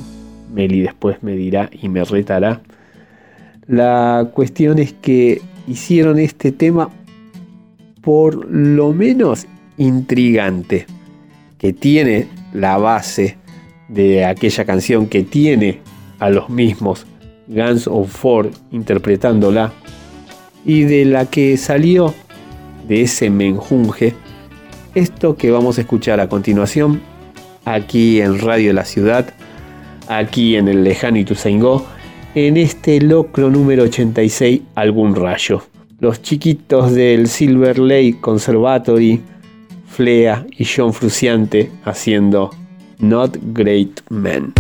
[0.54, 2.62] Meli después me dirá y me retará.
[3.68, 6.90] La cuestión es que hicieron este tema
[8.06, 9.48] por lo menos
[9.78, 10.86] intrigante,
[11.58, 13.38] que tiene la base
[13.90, 15.82] de aquella canción que tiene
[16.20, 17.06] a los mismos
[17.48, 19.74] Guns of Four interpretándola
[20.64, 22.14] y de la que salió
[22.88, 24.14] de ese menjunje
[24.96, 27.02] esto que vamos a escuchar a continuación
[27.66, 29.34] aquí en Radio de la Ciudad,
[30.08, 31.86] aquí en el lejano Ituzaingó,
[32.34, 35.75] en este locro número 86 Algún Rayo.
[36.06, 39.24] Los chiquitos del Silver Lake Conservatory,
[39.88, 42.52] Flea y John Fruciante haciendo
[43.00, 44.54] Not Great Men.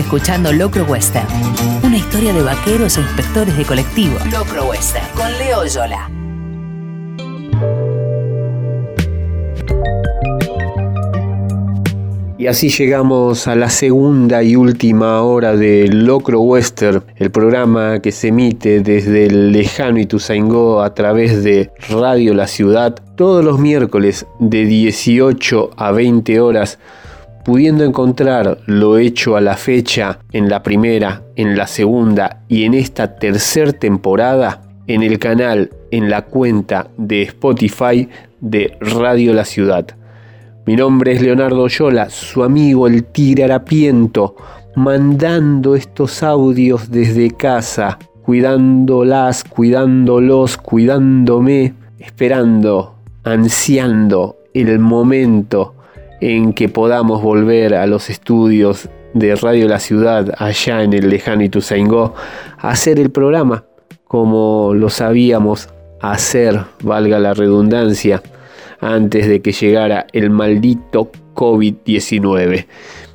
[0.00, 1.26] Escuchando Locro Western,
[1.84, 4.18] una historia de vaqueros e inspectores de colectivo.
[4.32, 6.10] Locro Western, con Leo Yola.
[12.40, 18.12] Y así llegamos a la segunda y última hora de Locro Western, el programa que
[18.12, 24.24] se emite desde el lejano Ituzaingó a través de Radio La Ciudad todos los miércoles
[24.38, 26.78] de 18 a 20 horas,
[27.50, 32.74] pudiendo encontrar lo hecho a la fecha en la primera, en la segunda y en
[32.74, 38.08] esta tercera temporada en el canal, en la cuenta de Spotify
[38.40, 39.84] de Radio La Ciudad.
[40.64, 44.36] Mi nombre es Leonardo Yola, su amigo el tigre harapiento,
[44.76, 52.94] mandando estos audios desde casa, cuidándolas, cuidándolos, cuidándome, esperando,
[53.24, 55.74] ansiando el momento
[56.20, 61.42] en que podamos volver a los estudios de Radio La Ciudad, allá en el lejano
[61.42, 62.14] Ituzaingó,
[62.58, 63.64] a hacer el programa
[64.10, 65.68] como lo sabíamos
[66.00, 68.20] hacer, valga la redundancia
[68.80, 72.66] antes de que llegara el maldito COVID-19.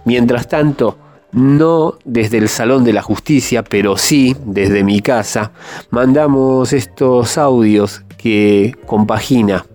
[0.06, 0.98] Mientras tanto,
[1.34, 5.52] no desde el Salón de la Justicia, pero sí desde mi casa,
[5.90, 9.66] mandamos estos audios que compagina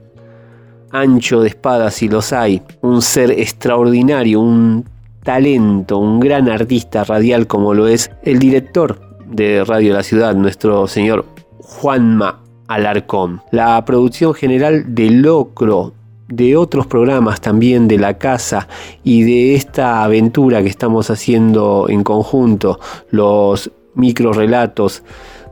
[0.91, 4.89] ancho de espadas si los hay, un ser extraordinario, un
[5.23, 10.87] talento, un gran artista radial como lo es el director de Radio La Ciudad, nuestro
[10.87, 11.25] señor
[11.59, 13.43] Juanma Alarcón.
[13.51, 15.95] La producción general de Locro,
[16.29, 18.69] de otros programas también de la casa
[19.03, 22.79] y de esta aventura que estamos haciendo en conjunto,
[23.11, 25.03] los micro relatos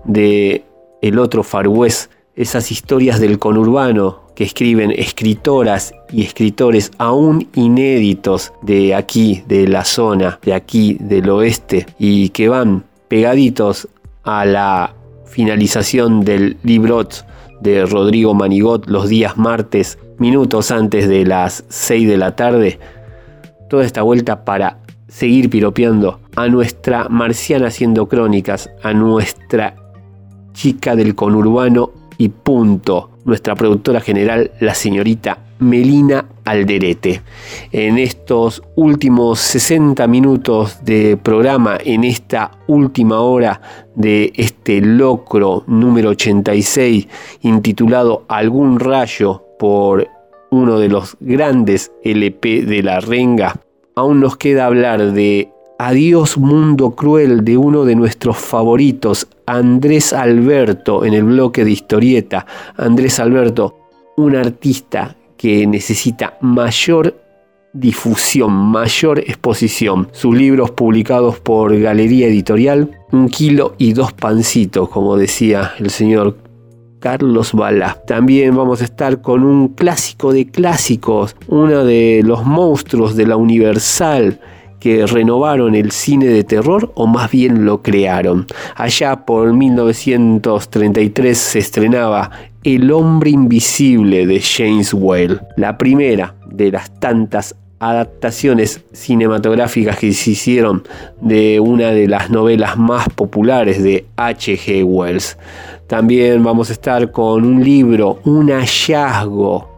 [0.04, 0.64] de
[1.02, 1.66] el otro Far
[2.34, 9.84] esas historias del conurbano que escriben escritoras y escritores aún inéditos de aquí, de la
[9.84, 13.88] zona, de aquí, del oeste, y que van pegaditos
[14.22, 17.26] a la finalización del librot
[17.60, 22.78] de Rodrigo Manigot los días martes, minutos antes de las 6 de la tarde.
[23.68, 24.78] Toda esta vuelta para
[25.08, 29.74] seguir piropeando a nuestra marciana haciendo crónicas, a nuestra
[30.52, 37.20] chica del conurbano y punto, nuestra productora general, la señorita Melina Alderete.
[37.72, 43.60] En estos últimos 60 minutos de programa, en esta última hora
[43.94, 47.06] de este locro número 86,
[47.42, 50.08] intitulado Algún rayo por
[50.50, 53.60] uno de los grandes LP de la renga,
[53.94, 61.06] aún nos queda hablar de Adiós Mundo Cruel de uno de nuestros favoritos, Andrés Alberto,
[61.06, 62.44] en el bloque de historieta.
[62.76, 63.78] Andrés Alberto,
[64.18, 67.18] un artista que necesita mayor
[67.72, 70.08] difusión, mayor exposición.
[70.12, 76.36] Sus libros publicados por Galería Editorial, un kilo y dos pancitos, como decía el señor
[77.00, 78.02] Carlos Bala.
[78.06, 83.36] También vamos a estar con un clásico de clásicos, uno de los monstruos de la
[83.36, 84.40] Universal
[84.80, 88.46] que renovaron el cine de terror o más bien lo crearon.
[88.76, 92.30] Allá por 1933 se estrenaba
[92.62, 100.32] El hombre invisible de James Whale, la primera de las tantas adaptaciones cinematográficas que se
[100.32, 100.82] hicieron
[101.20, 104.84] de una de las novelas más populares de H.G.
[104.84, 105.38] Wells.
[105.86, 109.68] También vamos a estar con un libro, un hallazgo.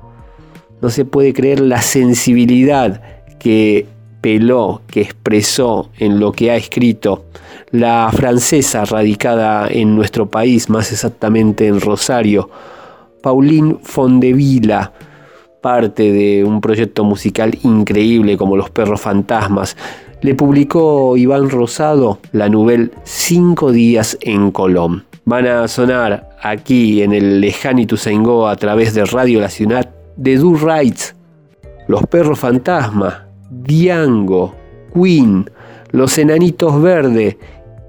[0.80, 3.02] No se puede creer la sensibilidad
[3.38, 3.86] que
[4.20, 7.24] peló, que expresó en lo que ha escrito
[7.70, 12.50] la francesa radicada en nuestro país, más exactamente en Rosario,
[13.22, 14.92] Pauline Fondevila,
[15.60, 19.76] parte de un proyecto musical increíble como Los Perros Fantasmas.
[20.22, 25.04] Le publicó Iván Rosado la novela Cinco días en Colón.
[25.24, 30.36] Van a sonar aquí en el lejano Ituzaingó a través de Radio La Ciudad de
[30.36, 31.14] Do Rights,
[31.88, 34.54] Los Perros Fantasmas, Diango,
[34.94, 35.50] Queen,
[35.90, 37.38] Los Enanitos Verde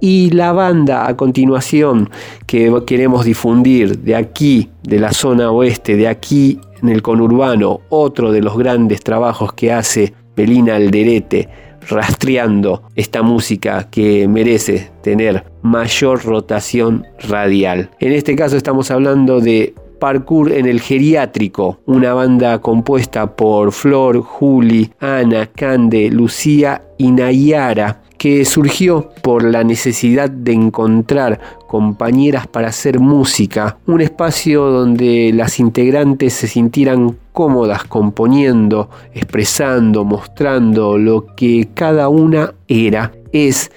[0.02, 2.10] y la banda a continuación
[2.48, 8.32] que queremos difundir de aquí, de la zona oeste, de aquí en el conurbano, otro
[8.32, 11.48] de los grandes trabajos que hace Belina Alderete,
[11.88, 17.92] rastreando esta música que merece tener mayor rotación radial.
[18.00, 24.22] En este caso estamos hablando de Parkour en el Geriátrico, una banda compuesta por Flor,
[24.22, 32.70] Juli, Ana, Cande, Lucía y Nayara, que surgió por la necesidad de encontrar compañeras para
[32.70, 41.70] hacer música, un espacio donde las integrantes se sintieran cómodas componiendo, expresando, mostrando lo que
[41.76, 43.72] cada una era, es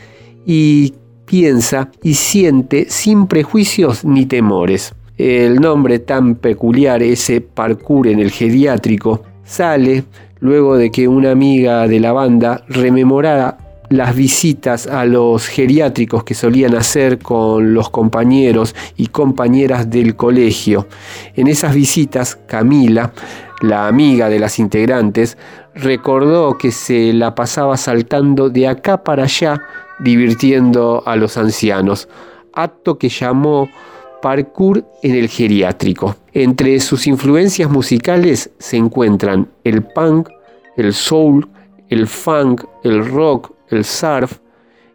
[0.46, 0.94] y
[1.26, 4.94] piensa y siente sin prejuicios ni temores.
[5.16, 10.04] El nombre tan peculiar, ese parkour en el geriátrico, sale
[10.40, 13.58] luego de que una amiga de la banda rememorara
[13.90, 20.88] las visitas a los geriátricos que solían hacer con los compañeros y compañeras del colegio.
[21.36, 23.12] En esas visitas, Camila,
[23.62, 25.38] la amiga de las integrantes,
[25.76, 29.62] recordó que se la pasaba saltando de acá para allá,
[30.00, 32.08] divirtiendo a los ancianos,
[32.52, 33.68] acto que llamó
[34.24, 36.16] parkour en el geriátrico.
[36.32, 40.30] Entre sus influencias musicales se encuentran el punk,
[40.78, 41.46] el soul,
[41.90, 44.38] el funk, el rock, el surf.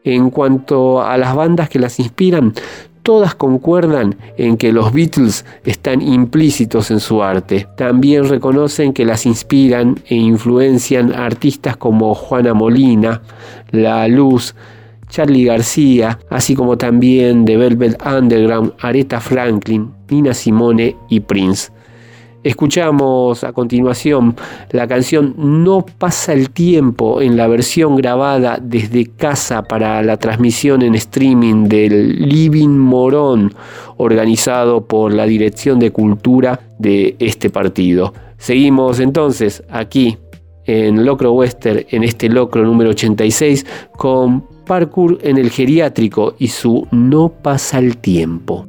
[0.03, 2.55] En cuanto a las bandas que las inspiran,
[3.03, 7.67] todas concuerdan en que los Beatles están implícitos en su arte.
[7.77, 13.21] También reconocen que las inspiran e influencian artistas como Juana Molina,
[13.69, 14.55] La Luz,
[15.09, 21.71] Charlie García, así como también The Velvet Underground, Aretha Franklin, Nina Simone y Prince.
[22.41, 24.33] Escuchamos a continuación
[24.71, 30.81] la canción No pasa el tiempo en la versión grabada desde casa para la transmisión
[30.81, 33.53] en streaming del Living Morón
[33.97, 38.13] organizado por la Dirección de Cultura de este partido.
[38.37, 40.17] Seguimos entonces aquí
[40.63, 43.65] en Locro Western, en este Locro número 86,
[43.97, 48.68] con parkour en el geriátrico y su No pasa el tiempo.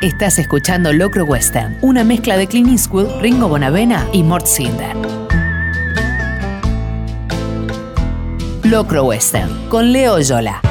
[0.00, 4.96] Estás escuchando Locro Western, una mezcla de Clint Eastwood, Ringo Bonavena y Mort Sinder.
[8.64, 10.62] Locro Western, con Leo Yola.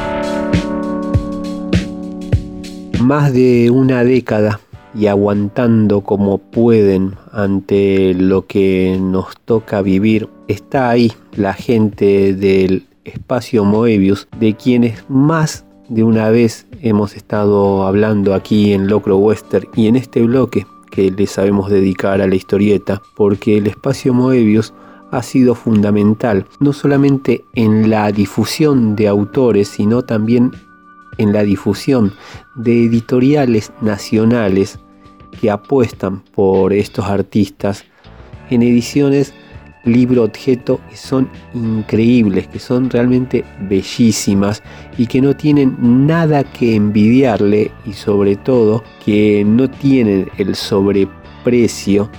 [2.99, 4.61] Más de una década
[4.95, 12.88] y aguantando como pueden ante lo que nos toca vivir, está ahí la gente del
[13.05, 19.67] espacio Moebius, de quienes más de una vez hemos estado hablando aquí en Locro Western
[19.75, 24.73] y en este bloque que le sabemos dedicar a la historieta, porque el espacio Moebius
[25.11, 30.51] ha sido fundamental, no solamente en la difusión de autores, sino también
[31.17, 32.13] en la difusión
[32.55, 34.79] de editoriales nacionales
[35.41, 37.85] que apuestan por estos artistas
[38.49, 39.33] en ediciones
[39.84, 44.61] libro objeto que son increíbles, que son realmente bellísimas
[44.97, 45.75] y que no tienen
[46.07, 52.09] nada que envidiarle y sobre todo que no tienen el sobreprecio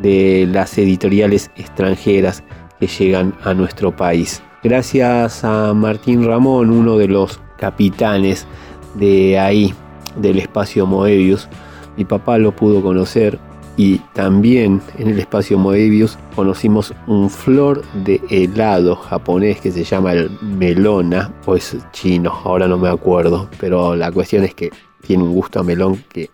[0.00, 2.42] de las editoriales extranjeras
[2.78, 4.42] que llegan a nuestro país.
[4.62, 8.46] Gracias a Martín Ramón, uno de los capitanes
[8.94, 9.74] de ahí,
[10.16, 11.48] del espacio Moebius,
[11.96, 13.38] mi papá lo pudo conocer
[13.78, 20.12] y también en el espacio Moebius conocimos un flor de helado japonés que se llama
[20.12, 24.70] el melona o es chino, ahora no me acuerdo, pero la cuestión es que
[25.06, 26.28] tiene un gusto a melón que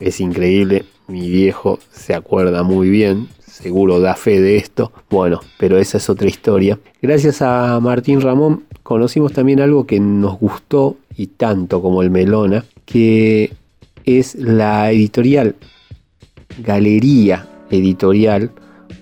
[0.00, 5.78] es increíble, mi viejo se acuerda muy bien, seguro da fe de esto, bueno, pero
[5.78, 6.78] esa es otra historia.
[7.02, 12.64] Gracias a Martín Ramón conocimos también algo que nos gustó y tanto como el melona,
[12.86, 13.52] que
[14.06, 15.56] es la editorial
[16.58, 18.50] Galería Editorial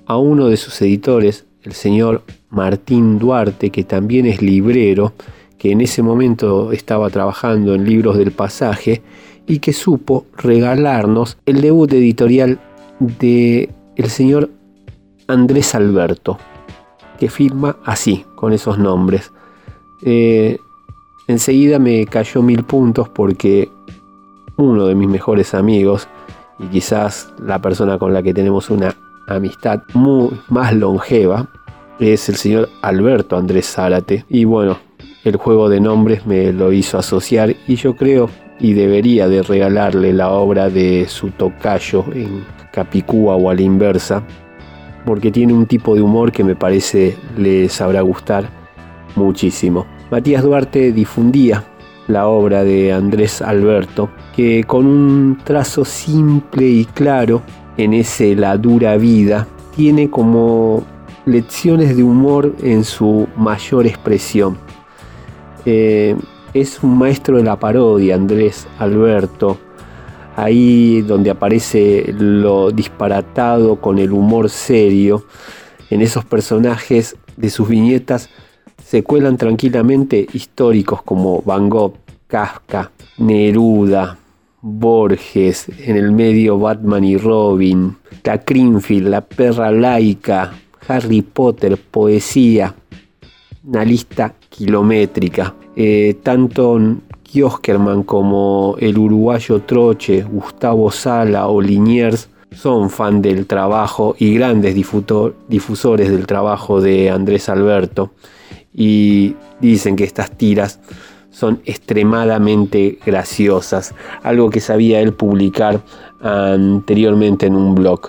[0.06, 5.12] a uno de sus editores, el señor Martín Duarte, que también es librero,
[5.58, 9.02] que en ese momento estaba trabajando en libros del pasaje
[9.46, 12.60] y que supo regalarnos el debut editorial
[13.00, 14.50] de el señor
[15.26, 16.38] Andrés Alberto,
[17.18, 19.32] que firma así, con esos nombres.
[20.02, 20.58] Eh,
[21.28, 23.68] enseguida me cayó mil puntos porque
[24.56, 26.08] uno de mis mejores amigos
[26.58, 28.94] y quizás la persona con la que tenemos una
[29.26, 31.48] amistad muy más longeva
[31.98, 34.78] es el señor Alberto Andrés Zárate y bueno
[35.24, 38.28] el juego de nombres me lo hizo asociar y yo creo
[38.60, 44.22] y debería de regalarle la obra de su tocayo en Capicúa o a la inversa
[45.04, 48.48] porque tiene un tipo de humor que me parece le sabrá gustar
[49.16, 49.86] muchísimo.
[50.10, 51.64] Matías Duarte difundía
[52.06, 57.42] la obra de Andrés Alberto, que con un trazo simple y claro
[57.76, 60.84] en ese La dura vida, tiene como
[61.26, 64.58] lecciones de humor en su mayor expresión.
[65.64, 66.14] Eh,
[66.52, 69.58] es un maestro de la parodia, Andrés Alberto,
[70.36, 75.24] ahí donde aparece lo disparatado con el humor serio,
[75.90, 78.30] en esos personajes de sus viñetas
[78.84, 81.94] se cuelan tranquilamente históricos como Van Gogh,
[82.26, 84.18] Kafka, Neruda,
[84.60, 88.40] Borges, en el medio Batman y Robin, la
[89.10, 90.52] la perra laica,
[90.86, 92.74] Harry Potter, poesía,
[93.64, 95.54] una lista kilométrica.
[95.76, 96.78] Eh, tanto
[97.22, 104.74] Kioskerman como el uruguayo Troche, Gustavo Sala o Liniers son fan del trabajo y grandes
[104.74, 108.12] difusores del trabajo de Andrés Alberto
[108.72, 110.80] y dicen que estas tiras
[111.30, 115.80] son extremadamente graciosas, algo que sabía él publicar
[116.20, 118.08] anteriormente en un blog.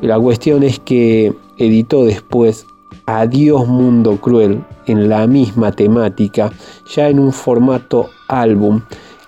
[0.00, 2.66] La cuestión es que editó después
[3.06, 6.52] Adiós Mundo Cruel en la misma temática,
[6.94, 8.82] ya en un formato álbum,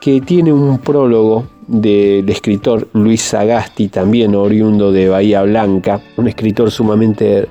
[0.06, 6.70] que tiene un prólogo del escritor Luis Sagasti, también oriundo de Bahía Blanca, un escritor
[6.70, 7.48] sumamente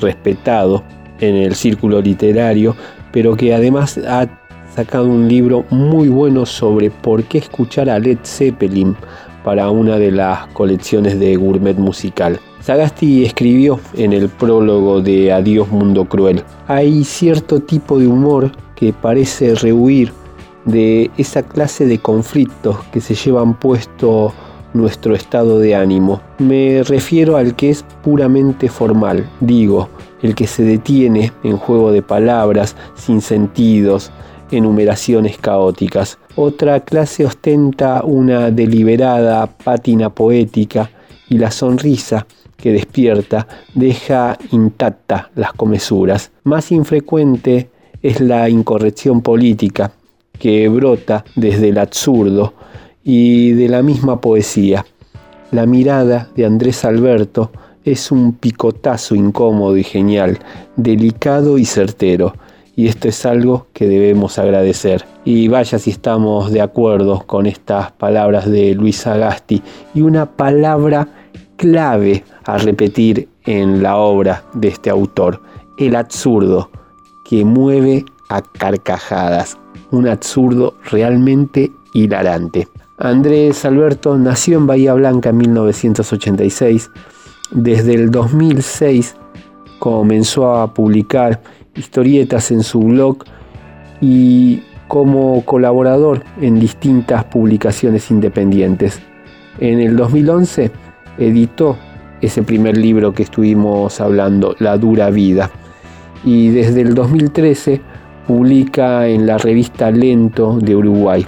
[0.00, 0.82] respetado
[1.20, 2.74] en el círculo literario,
[3.12, 4.26] pero que además ha
[4.74, 8.96] sacado un libro muy bueno sobre por qué escuchar a Led Zeppelin
[9.44, 12.40] para una de las colecciones de gourmet musical.
[12.62, 16.42] Sagasti escribió en el prólogo de Adiós Mundo Cruel.
[16.66, 20.12] Hay cierto tipo de humor que parece rehuir
[20.64, 24.32] de esa clase de conflictos que se llevan puesto
[24.74, 26.20] nuestro estado de ánimo.
[26.38, 29.88] Me refiero al que es puramente formal, digo,
[30.22, 34.10] el que se detiene en juego de palabras sin sentidos,
[34.50, 36.18] enumeraciones caóticas.
[36.36, 40.90] Otra clase ostenta una deliberada pátina poética
[41.28, 42.26] y la sonrisa
[42.56, 46.30] que despierta deja intacta las comesuras.
[46.44, 47.70] Más infrecuente
[48.02, 49.92] es la incorrección política
[50.42, 52.54] que brota desde el absurdo
[53.04, 54.84] y de la misma poesía.
[55.52, 57.52] La mirada de Andrés Alberto
[57.84, 60.40] es un picotazo incómodo y genial,
[60.74, 62.34] delicado y certero,
[62.74, 65.04] y esto es algo que debemos agradecer.
[65.24, 69.62] Y vaya si estamos de acuerdo con estas palabras de Luis Agasti
[69.94, 71.06] y una palabra
[71.56, 75.40] clave a repetir en la obra de este autor,
[75.78, 76.68] el absurdo,
[77.30, 79.56] que mueve a carcajadas,
[79.92, 82.68] un absurdo realmente hilarante.
[82.98, 86.90] Andrés Alberto nació en Bahía Blanca en 1986.
[87.52, 89.14] Desde el 2006
[89.78, 91.40] comenzó a publicar
[91.74, 93.24] historietas en su blog
[94.00, 99.00] y como colaborador en distintas publicaciones independientes.
[99.58, 100.70] En el 2011
[101.18, 101.76] editó
[102.20, 105.50] ese primer libro que estuvimos hablando, La dura vida.
[106.24, 107.80] Y desde el 2013
[108.32, 111.26] publica en la revista Lento de Uruguay.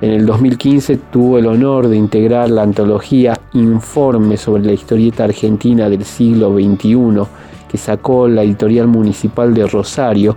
[0.00, 5.88] En el 2015 tuvo el honor de integrar la antología Informe sobre la historieta argentina
[5.88, 7.22] del siglo XXI
[7.68, 10.36] que sacó la editorial municipal de Rosario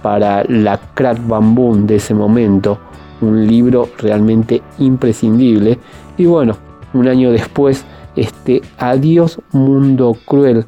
[0.00, 2.78] para la Crack Bamboo de ese momento,
[3.20, 5.78] un libro realmente imprescindible.
[6.16, 6.56] Y bueno,
[6.94, 7.84] un año después,
[8.16, 10.64] este Adiós Mundo Cruel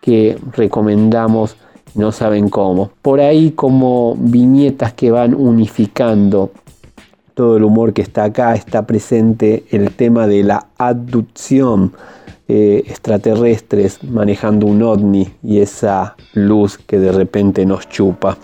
[0.00, 1.56] que recomendamos,
[1.94, 2.90] no saben cómo.
[3.02, 6.50] Por ahí como viñetas que van unificando
[7.34, 11.92] todo el humor que está acá, está presente el tema de la abducción.
[12.46, 18.36] Eh, extraterrestres manejando un ovni y esa luz que de repente nos chupa.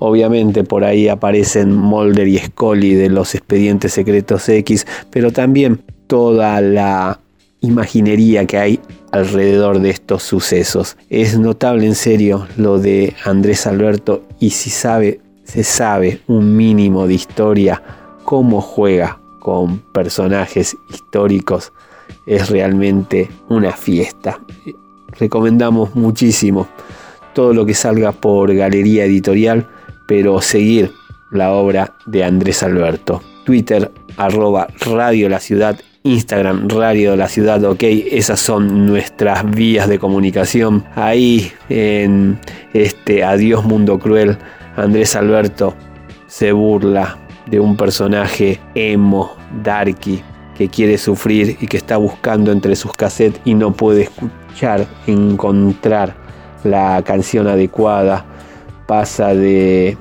[0.00, 6.60] Obviamente por ahí aparecen Mulder y Scully de los expedientes secretos X, pero también toda
[6.60, 7.20] la
[7.60, 8.80] imaginería que hay
[9.12, 10.96] alrededor de estos sucesos.
[11.10, 17.06] Es notable en serio lo de Andrés Alberto y si sabe, se sabe un mínimo
[17.06, 17.82] de historia,
[18.24, 21.72] cómo juega con personajes históricos,
[22.26, 24.40] es realmente una fiesta.
[25.18, 26.66] Recomendamos muchísimo
[27.32, 29.68] todo lo que salga por Galería Editorial,
[30.08, 30.92] pero seguir
[31.30, 33.22] la obra de Andrés Alberto.
[33.44, 39.98] Twitter, arroba Radio La Ciudad, Instagram, Radio La Ciudad, ok, esas son nuestras vías de
[39.98, 40.84] comunicación.
[40.94, 42.38] Ahí en
[42.72, 44.38] este Adiós Mundo Cruel,
[44.76, 45.74] Andrés Alberto
[46.28, 47.18] se burla
[47.50, 49.34] de un personaje emo,
[49.64, 50.22] darky,
[50.56, 56.14] que quiere sufrir y que está buscando entre sus cassettes y no puede escuchar, encontrar
[56.62, 58.24] la canción adecuada.
[58.86, 59.98] Pasa de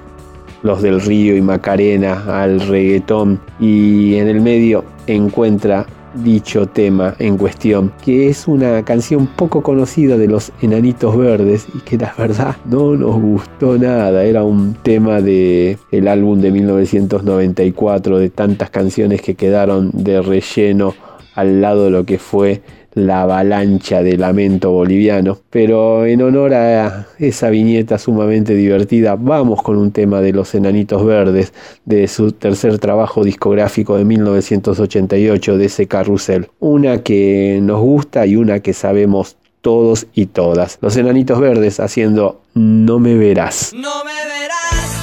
[0.62, 5.86] los del río y Macarena al reggaetón y en el medio encuentra
[6.24, 11.80] dicho tema en cuestión, que es una canción poco conocida de los Enanitos Verdes y
[11.80, 14.24] que la verdad no nos gustó nada.
[14.24, 20.94] Era un tema de el álbum de 1994 de tantas canciones que quedaron de relleno
[21.36, 22.62] al lado de lo que fue
[22.96, 25.38] la avalancha de lamento boliviano.
[25.52, 31.06] Pero en honor a esa viñeta sumamente divertida, vamos con un tema de los Enanitos
[31.06, 31.54] Verdes,
[31.86, 36.48] de su tercer trabajo discográfico de 1988, de ese carrusel.
[36.60, 40.78] Una que nos gusta y una que sabemos todos y todas.
[40.82, 43.74] Los Enanitos Verdes haciendo No me verás.
[43.74, 44.95] No me verás,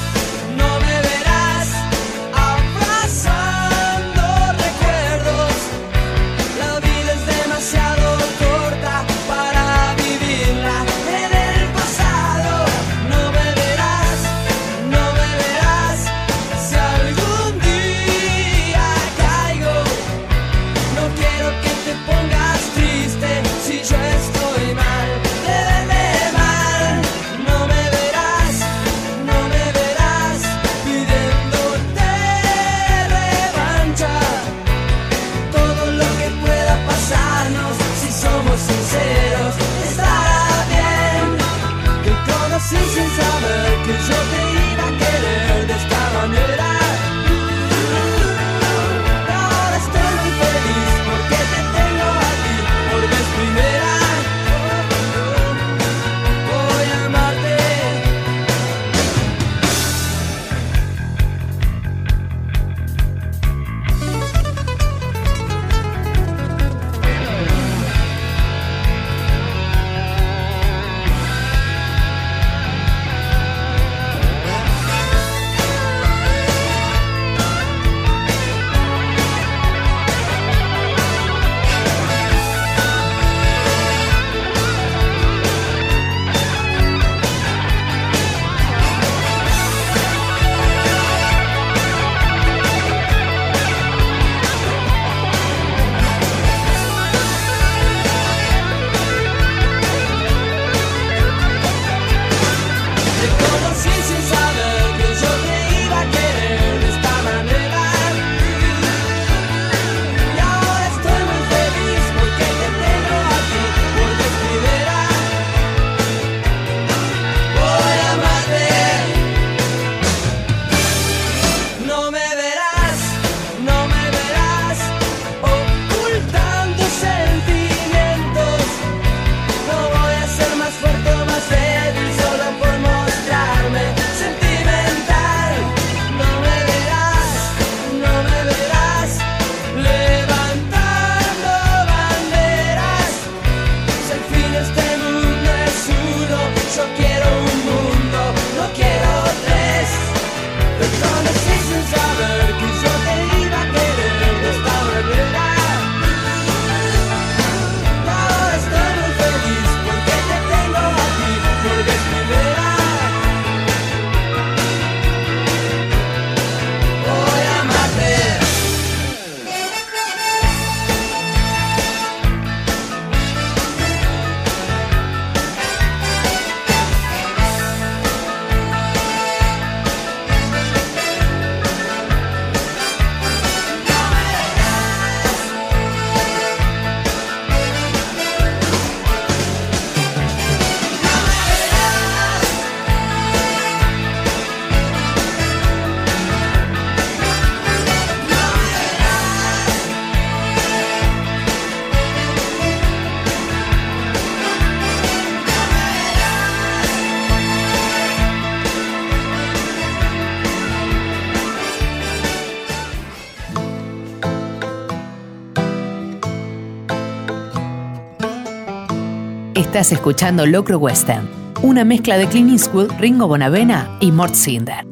[219.91, 221.29] Escuchando Locro Western,
[221.61, 224.87] una mezcla de Clint Eastwood, Ringo Bonavena y Mort Cinder.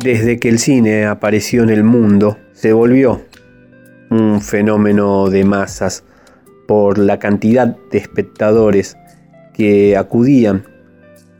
[0.00, 3.22] Desde que el cine apareció en el mundo, se volvió
[4.10, 6.02] un fenómeno de masas
[6.66, 8.96] por la cantidad de espectadores
[9.54, 10.64] que acudían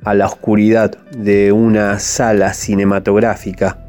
[0.05, 3.85] a la oscuridad de una sala cinematográfica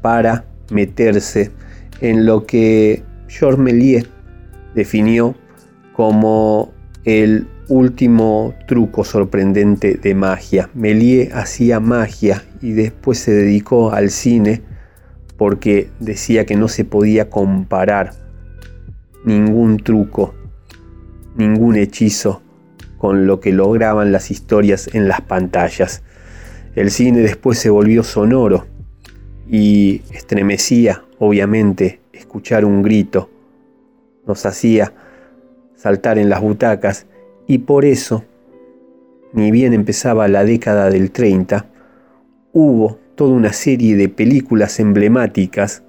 [0.00, 1.50] para meterse
[2.00, 4.15] en lo que Georges Méliès
[4.76, 5.34] definió
[5.92, 6.72] como
[7.04, 10.70] el último truco sorprendente de magia.
[10.74, 14.62] Méliès hacía magia y después se dedicó al cine
[15.36, 18.12] porque decía que no se podía comparar
[19.24, 20.34] ningún truco,
[21.36, 22.42] ningún hechizo
[22.98, 26.02] con lo que lograban las historias en las pantallas.
[26.74, 28.66] El cine después se volvió sonoro
[29.48, 33.30] y estremecía, obviamente, escuchar un grito.
[34.26, 34.92] Nos hacía
[35.76, 37.06] saltar en las butacas
[37.46, 38.24] y por eso,
[39.32, 41.66] ni bien empezaba la década del 30,
[42.52, 45.82] hubo toda una serie de películas emblemáticas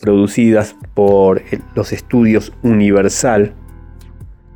[0.00, 1.42] producidas por
[1.74, 3.54] los estudios Universal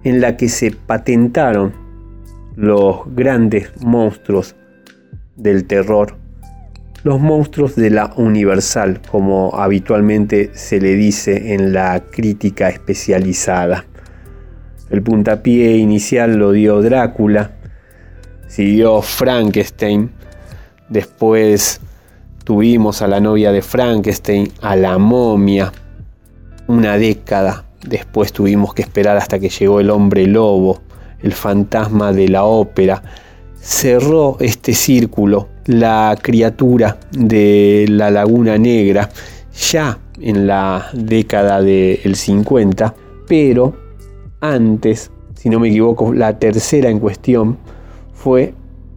[0.03, 1.73] en la que se patentaron
[2.57, 4.55] los grandes monstruos
[5.37, 6.17] del terror,
[7.05, 13.85] los monstruos de la Universal, como habitualmente se le dice en la crítica especializada.
[14.91, 17.53] El puntapié inicial lo dio Drácula,
[18.49, 20.11] siguió Frankenstein,
[20.89, 21.81] después
[22.45, 25.73] tuvimos a la novia de Frankenstein, a la momia,
[26.67, 30.81] una década después tuvimos que esperar hasta que llegó el hombre lobo,
[31.21, 33.03] el fantasma de la ópera,
[33.61, 39.09] cerró este círculo la criatura de la Laguna Negra
[39.71, 42.95] ya en la década del 50,
[43.27, 43.75] pero
[44.41, 47.59] antes, si no me equivoco, la tercera en cuestión
[48.13, 48.55] fue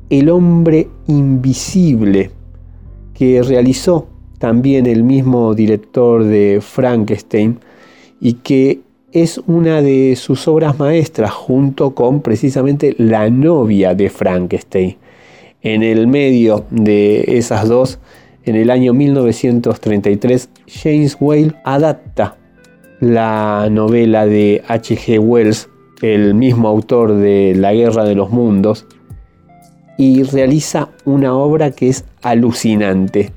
[0.10, 2.32] El hombre invisible,
[3.14, 4.08] que realizó
[4.40, 7.60] también el mismo director de Frankenstein
[8.20, 8.82] y que
[9.12, 14.98] es una de sus obras maestras junto con precisamente La novia de Frankenstein.
[15.70, 18.00] En el medio de esas dos,
[18.46, 22.38] en el año 1933, James Whale adapta
[23.02, 25.20] la novela de H.G.
[25.20, 25.68] Wells,
[26.02, 28.86] el mismo autor de La Guerra de los Mundos,
[29.98, 33.34] y realiza una obra que es alucinante.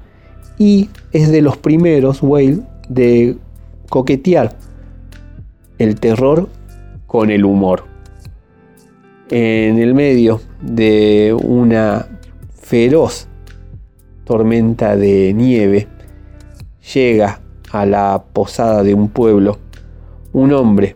[0.57, 3.39] Y es de los primeros, Whale, de
[3.89, 4.57] coquetear
[5.78, 6.48] el terror
[7.09, 7.86] con el humor.
[9.31, 12.07] En el medio de una
[12.70, 13.26] feroz
[14.22, 15.88] tormenta de nieve,
[16.94, 17.40] llega
[17.72, 19.59] a la posada de un pueblo
[20.32, 20.94] un hombre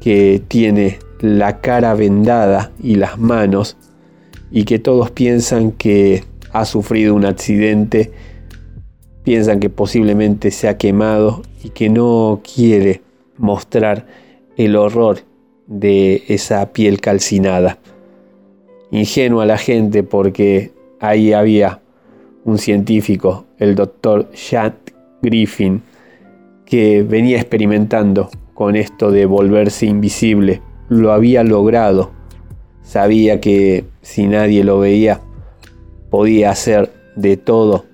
[0.00, 3.76] que tiene la cara vendada y las manos
[4.50, 8.10] y que todos piensan que ha sufrido un accidente,
[9.24, 13.02] piensan que posiblemente se ha quemado y que no quiere
[13.36, 14.06] mostrar
[14.56, 15.18] el horror
[15.66, 17.78] de esa piel calcinada.
[18.90, 20.73] Ingenua la gente porque
[21.08, 21.80] ahí había
[22.44, 25.82] un científico, el doctor Jack Griffin,
[26.64, 30.60] que venía experimentando con esto de volverse invisible.
[30.88, 32.10] Lo había logrado.
[32.82, 35.20] Sabía que si nadie lo veía,
[36.10, 37.86] podía hacer de todo,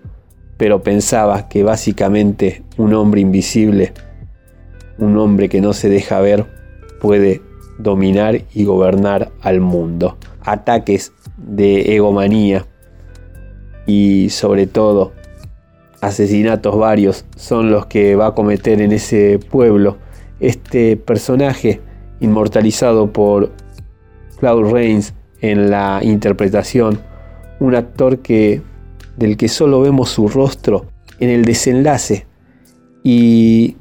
[0.56, 3.92] pero pensaba que básicamente un hombre invisible
[5.00, 6.46] un hombre que no se deja ver
[7.00, 7.40] puede
[7.78, 10.18] dominar y gobernar al mundo.
[10.42, 12.66] Ataques de egomanía
[13.90, 15.12] y sobre todo
[16.00, 19.98] asesinatos varios son los que va a cometer en ese pueblo
[20.38, 21.80] este personaje
[22.20, 23.50] inmortalizado por
[24.38, 27.00] Claude Rains en la interpretación,
[27.58, 28.62] un actor que
[29.16, 30.86] del que solo vemos su rostro
[31.18, 32.26] en el desenlace
[33.02, 33.76] y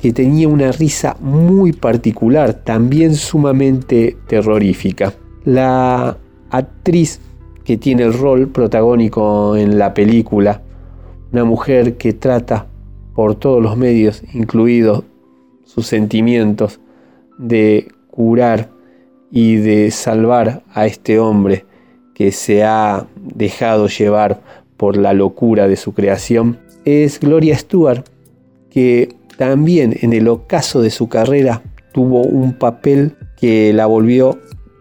[0.00, 5.12] que tenía una risa muy particular, también sumamente terrorífica.
[5.44, 6.16] La
[6.50, 7.20] actriz
[7.64, 10.62] que tiene el rol protagónico en la película,
[11.32, 12.66] una mujer que trata
[13.14, 15.04] por todos los medios, incluidos
[15.64, 16.80] sus sentimientos,
[17.38, 18.70] de curar
[19.30, 21.64] y de salvar a este hombre
[22.14, 24.40] que se ha dejado llevar
[24.76, 28.04] por la locura de su creación, es Gloria Stewart,
[28.70, 31.62] que también en el ocaso de su carrera
[31.92, 34.38] tuvo un papel que la volvió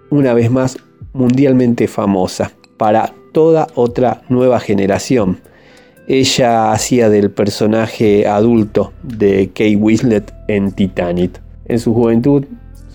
[0.09, 0.77] una vez más
[1.13, 2.51] mundialmente famosa
[2.81, 5.37] para toda otra nueva generación.
[6.07, 11.39] Ella hacía del personaje adulto de Kate Winslet en Titanic.
[11.65, 12.43] en su juventud,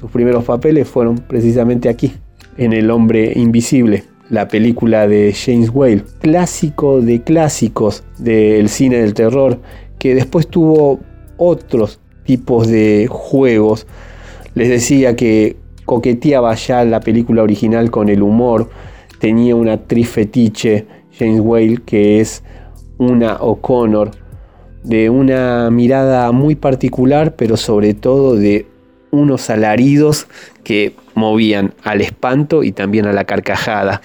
[0.01, 2.15] sus primeros papeles fueron precisamente aquí,
[2.57, 9.15] en El hombre invisible, la película de James Whale, clásico de clásicos del cine del
[9.15, 9.61] terror,
[10.01, 10.99] que después tuvo
[11.37, 13.87] otros tipos de juegos.
[14.57, 15.55] Les decía que
[15.85, 18.69] coqueteaba ya la película original con el humor,
[19.19, 20.87] tenía una actriz fetiche,
[21.19, 22.43] James Whale, que es
[22.99, 24.11] una O'Connor,
[24.85, 28.67] de una mirada muy particular, pero sobre todo de
[29.11, 30.29] unos alaridos
[30.63, 34.03] que movían al espanto y también a la carcajada.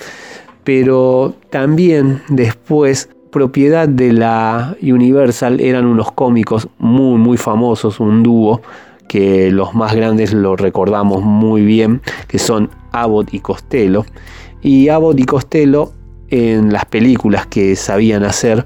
[0.64, 8.62] Pero también después, propiedad de la Universal, eran unos cómicos muy, muy famosos, un dúo
[9.08, 14.06] que los más grandes lo recordamos muy bien, que son Abbott y Costello.
[14.62, 15.94] Y Abbott y Costello
[16.32, 18.66] en las películas que sabían hacer,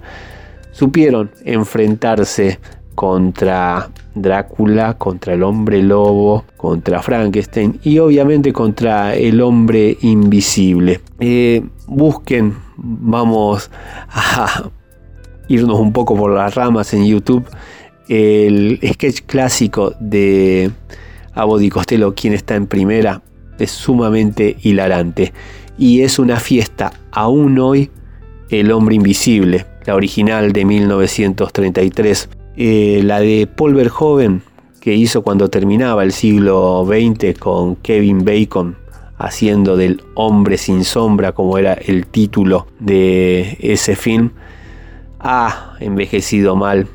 [0.72, 2.60] supieron enfrentarse
[2.94, 11.02] contra Drácula, contra el hombre lobo, contra Frankenstein y obviamente contra el hombre invisible.
[11.20, 13.70] Eh, busquen, vamos
[14.10, 14.70] a
[15.50, 17.46] irnos un poco por las ramas en YouTube,
[18.08, 20.72] el sketch clásico de
[21.34, 23.22] Abbott y Costello, quien está en primera,
[23.60, 25.34] es sumamente hilarante
[25.78, 27.90] y es una fiesta aún hoy
[28.50, 34.44] El hombre invisible, la original de 1933, eh, la de Paul Verhoeven
[34.80, 38.78] que hizo cuando terminaba el siglo XX con Kevin Bacon
[39.18, 44.30] haciendo del hombre sin sombra como era el título de ese film,
[45.20, 46.88] ha envejecido mal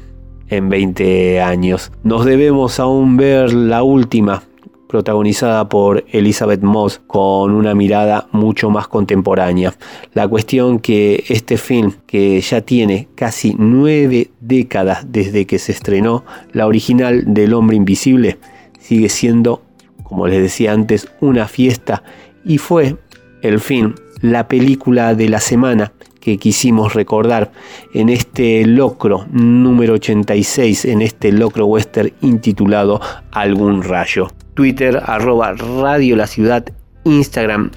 [0.48, 1.90] en 20 años.
[2.05, 4.44] Nos debemos aún ver la última
[4.91, 9.73] protagonizada por Elizabeth Moss con una mirada mucho más contemporánea.
[10.15, 16.25] La cuestión que este film, que ya tiene casi nueve décadas desde que se estrenó,
[16.53, 18.39] la original del hombre invisible,
[18.81, 19.62] sigue siendo,
[20.03, 22.03] como les decía antes, una fiesta
[22.45, 22.97] y fue
[23.43, 27.53] el film, la película de la semana que quisimos recordar
[27.95, 33.01] en este locro número 86, en este locro western intitulado
[33.31, 34.29] Algún Rayo.
[34.61, 36.62] Twitter, arroba Radio La Ciudad,
[37.05, 37.70] Instagram,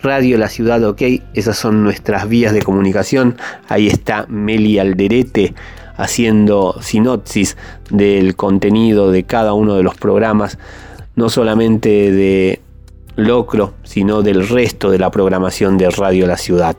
[0.00, 1.02] Radio La Ciudad OK,
[1.34, 3.36] esas son nuestras vías de comunicación.
[3.66, 5.52] Ahí está Meli Alderete
[5.96, 7.56] haciendo sinopsis
[7.90, 10.60] del contenido de cada uno de los programas,
[11.16, 12.60] no solamente de
[13.16, 16.76] Locro, sino del resto de la programación de Radio La Ciudad.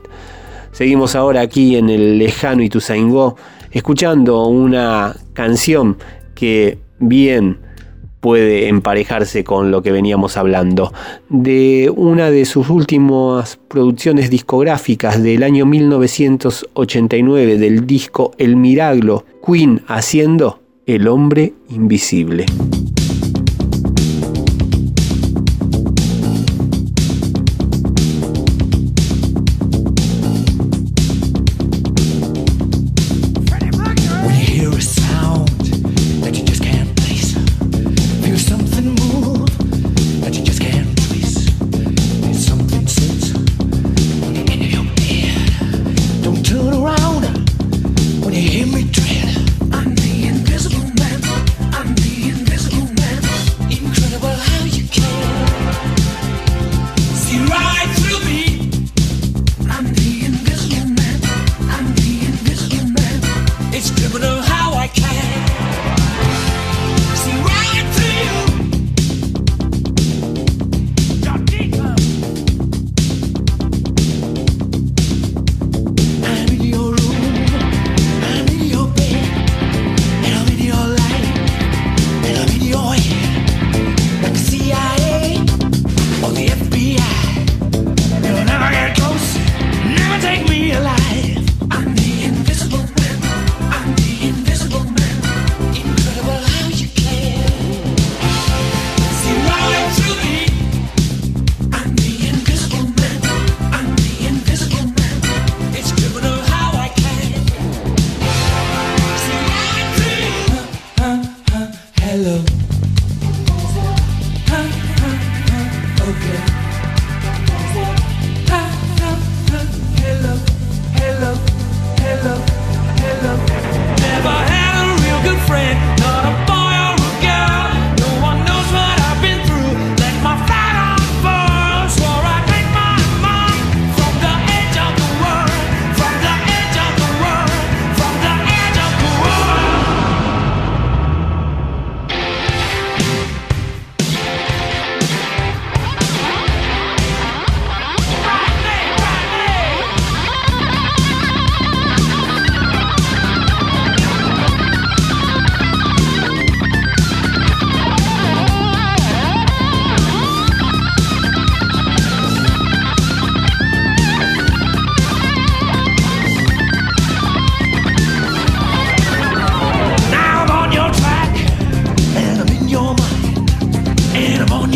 [0.72, 3.36] Seguimos ahora aquí en el lejano Ituzaingó,
[3.72, 5.98] escuchando una canción
[6.34, 7.58] que bien
[8.20, 10.92] puede emparejarse con lo que veníamos hablando.
[11.28, 19.82] De una de sus últimas producciones discográficas del año 1989 del disco El Miraglo, Queen
[19.88, 22.46] haciendo El hombre invisible.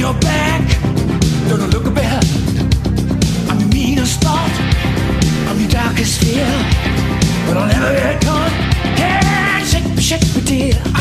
[0.04, 0.62] your back.
[1.48, 2.28] Don't look behind.
[3.48, 4.54] I'm your meanest thought.
[5.48, 6.44] I'm your darkest fear.
[7.46, 8.52] But I'll never get caught.
[9.00, 10.93] Hey, shake me, shake dear.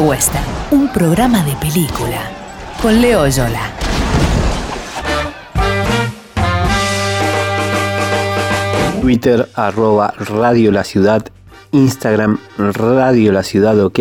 [0.00, 2.20] Western, un programa de película.
[2.80, 3.60] Con Leo Yola.
[9.00, 11.26] Twitter arroba Radio La Ciudad,
[11.72, 14.00] Instagram Radio La Ciudad OK.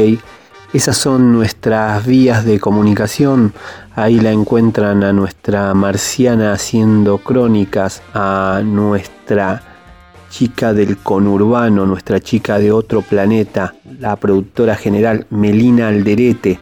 [0.73, 3.53] Esas son nuestras vías de comunicación.
[3.95, 9.70] Ahí la encuentran a nuestra marciana haciendo crónicas, a nuestra
[10.31, 16.59] chica del conurbano, nuestra chica de otro planeta, la productora general Melina Alderete,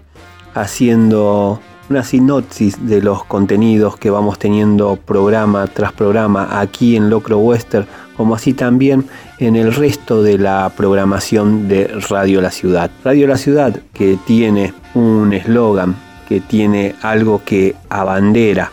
[0.56, 7.38] haciendo una sinopsis de los contenidos que vamos teniendo programa tras programa aquí en Locro
[7.38, 7.88] Western,
[8.18, 9.06] como así también
[9.38, 12.90] en el resto de la programación de Radio La Ciudad.
[13.04, 15.96] Radio La Ciudad que tiene un eslogan,
[16.28, 18.72] que tiene algo que abandera,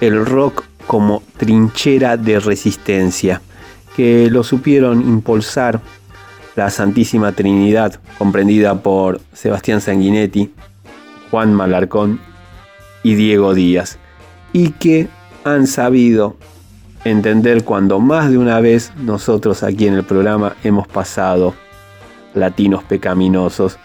[0.00, 3.40] el rock como trinchera de resistencia
[3.96, 5.80] que lo supieron impulsar
[6.56, 10.52] la Santísima Trinidad, comprendida por Sebastián Sanguinetti,
[11.30, 12.20] Juan Malarcón
[13.02, 13.98] y Diego Díaz,
[14.52, 15.08] y que
[15.44, 16.36] han sabido
[17.04, 21.54] entender cuando más de una vez nosotros aquí en el programa hemos pasado
[22.34, 23.78] latinos pecaminosos,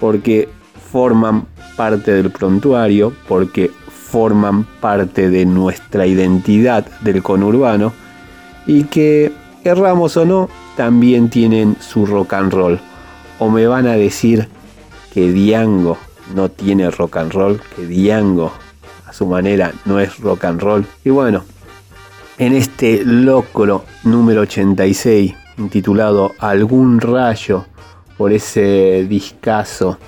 [0.00, 0.48] porque
[0.90, 1.46] forman
[1.76, 7.92] parte del prontuario, porque forman parte de nuestra identidad del conurbano,
[8.66, 9.32] y que
[9.64, 12.80] erramos o no, también tienen su rock and roll.
[13.38, 14.48] O me van a decir
[15.12, 15.98] que Diango
[16.34, 18.52] no tiene rock and roll, que Diango
[19.06, 20.86] a su manera no es rock and roll.
[21.04, 21.44] Y bueno,
[22.38, 27.66] en este locro número 86, intitulado Algún rayo,
[28.16, 29.98] por ese discazo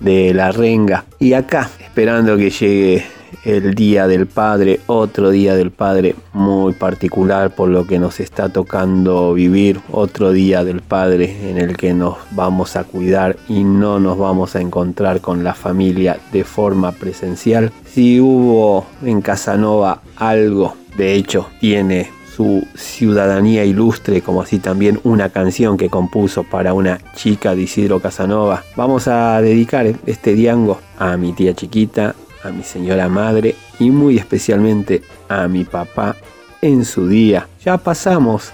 [0.00, 1.04] de la renga.
[1.18, 3.06] Y acá, esperando que llegue
[3.46, 8.48] el Día del Padre, otro Día del Padre muy particular por lo que nos está
[8.48, 14.00] tocando vivir, otro Día del Padre en el que nos vamos a cuidar y no
[14.00, 17.70] nos vamos a encontrar con la familia de forma presencial.
[17.86, 25.30] Si hubo en Casanova algo, de hecho tiene su ciudadanía ilustre, como así también una
[25.30, 28.62] canción que compuso para una chica de Isidro Casanova.
[28.76, 32.14] Vamos a dedicar este diango a mi tía chiquita,
[32.46, 36.16] a mi señora madre y muy especialmente a mi papá
[36.62, 37.48] en su día.
[37.64, 38.52] Ya pasamos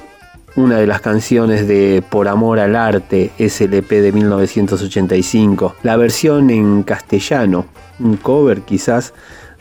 [0.56, 6.82] una de las canciones de Por Amor al Arte, SLP de 1985, la versión en
[6.82, 7.66] castellano,
[8.00, 9.14] un cover quizás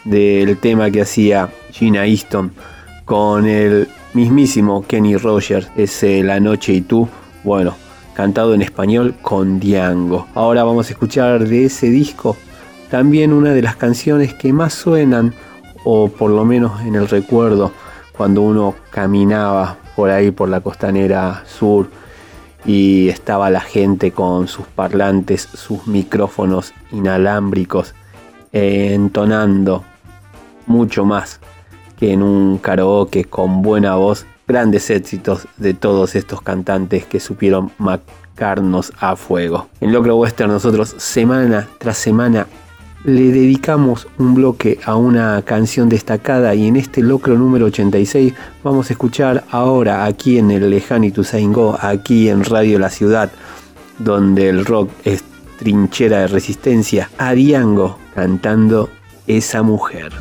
[0.03, 2.52] del tema que hacía Gina Easton
[3.06, 7.08] con el mismísimo Kenny Rogers, ese La Noche y tú,
[7.44, 7.76] bueno,
[8.14, 10.28] cantado en español con Diango.
[10.34, 12.36] Ahora vamos a escuchar de ese disco
[12.92, 15.34] también una de las canciones que más suenan,
[15.86, 17.72] o por lo menos en el recuerdo,
[18.16, 21.90] cuando uno caminaba por ahí por la costanera sur
[22.66, 27.96] y estaba la gente con sus parlantes, sus micrófonos inalámbricos,
[28.52, 29.86] entonando
[30.68, 31.40] mucho más
[31.98, 37.72] que en un karaoke con buena voz, grandes éxitos de todos estos cantantes que supieron
[37.78, 39.70] marcarnos a fuego.
[39.80, 42.48] En Locro Western nosotros semana tras semana
[43.03, 48.34] le dedicamos un bloque a una canción destacada y en este locro número 86
[48.64, 53.32] vamos a escuchar ahora aquí en el Lejani Tusaingo, aquí en Radio La Ciudad,
[53.98, 55.23] donde el rock es
[55.57, 58.90] trinchera de resistencia, a Diango cantando
[59.28, 60.11] Esa Mujer.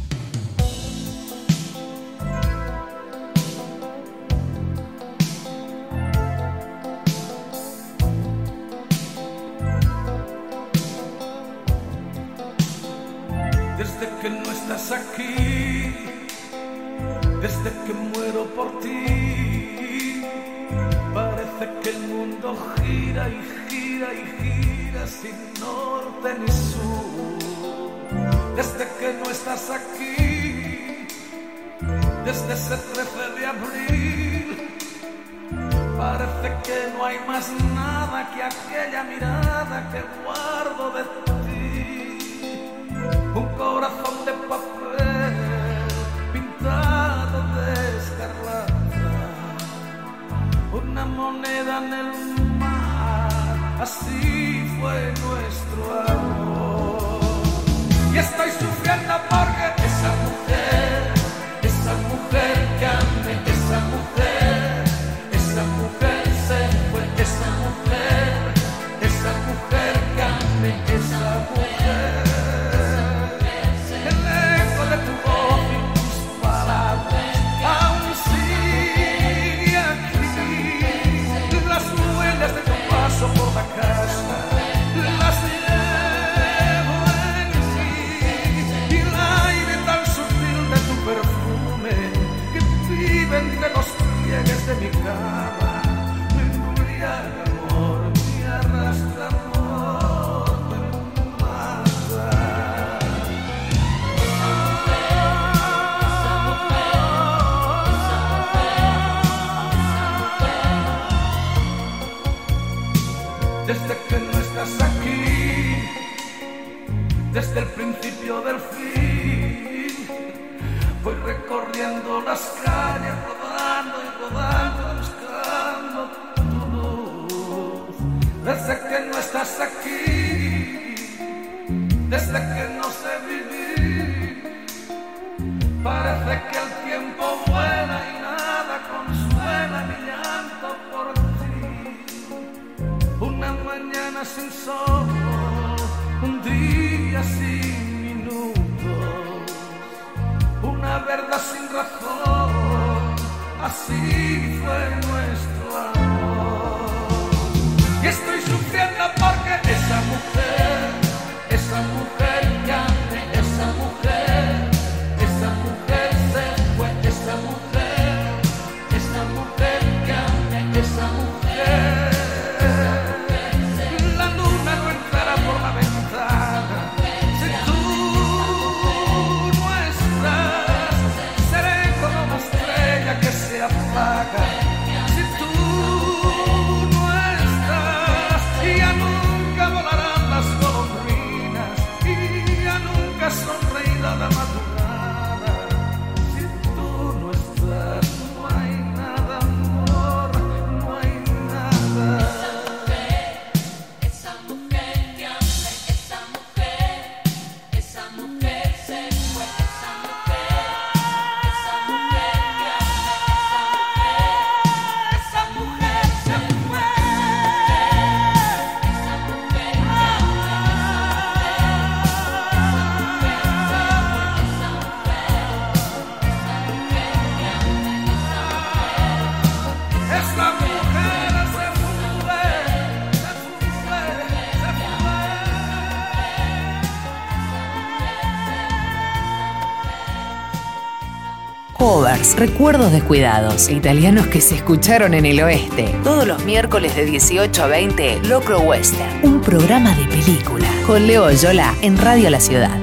[242.21, 245.95] Covers, recuerdos descuidados, italianos que se escucharon en el oeste.
[246.05, 250.69] Todos los miércoles de 18 a 20, Locro Western, un programa de película.
[250.87, 252.77] Con Leo Oyola en Radio La Ciudad.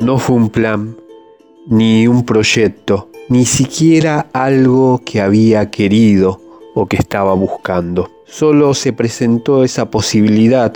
[0.00, 0.96] No fue un plan,
[1.66, 6.40] ni un proyecto, ni siquiera algo que había querido
[6.74, 8.10] o que estaba buscando.
[8.26, 10.72] Solo se presentó esa posibilidad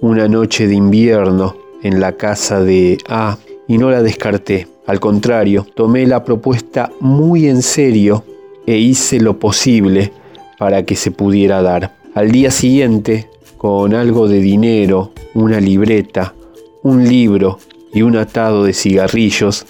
[0.00, 3.38] una noche de invierno en la casa de A
[3.68, 4.68] y no la descarté.
[4.86, 8.24] Al contrario, tomé la propuesta muy en serio
[8.66, 10.12] e hice lo posible
[10.58, 11.96] para que se pudiera dar.
[12.14, 16.34] Al día siguiente, con algo de dinero, una libreta,
[16.82, 17.58] un libro
[17.92, 19.66] y un atado de cigarrillos,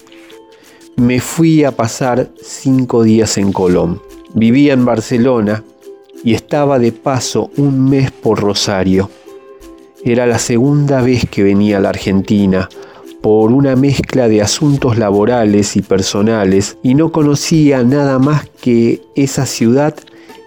[0.97, 4.01] me fui a pasar cinco días en Colón.
[4.35, 5.63] Vivía en Barcelona
[6.25, 9.11] y estaba de paso un mes por Rosario.
[10.05, 12.69] Era la segunda vez que venía a la Argentina
[13.21, 19.47] por una mezcla de asuntos laborales y personales y no conocía nada más que esa
[19.47, 19.95] ciudad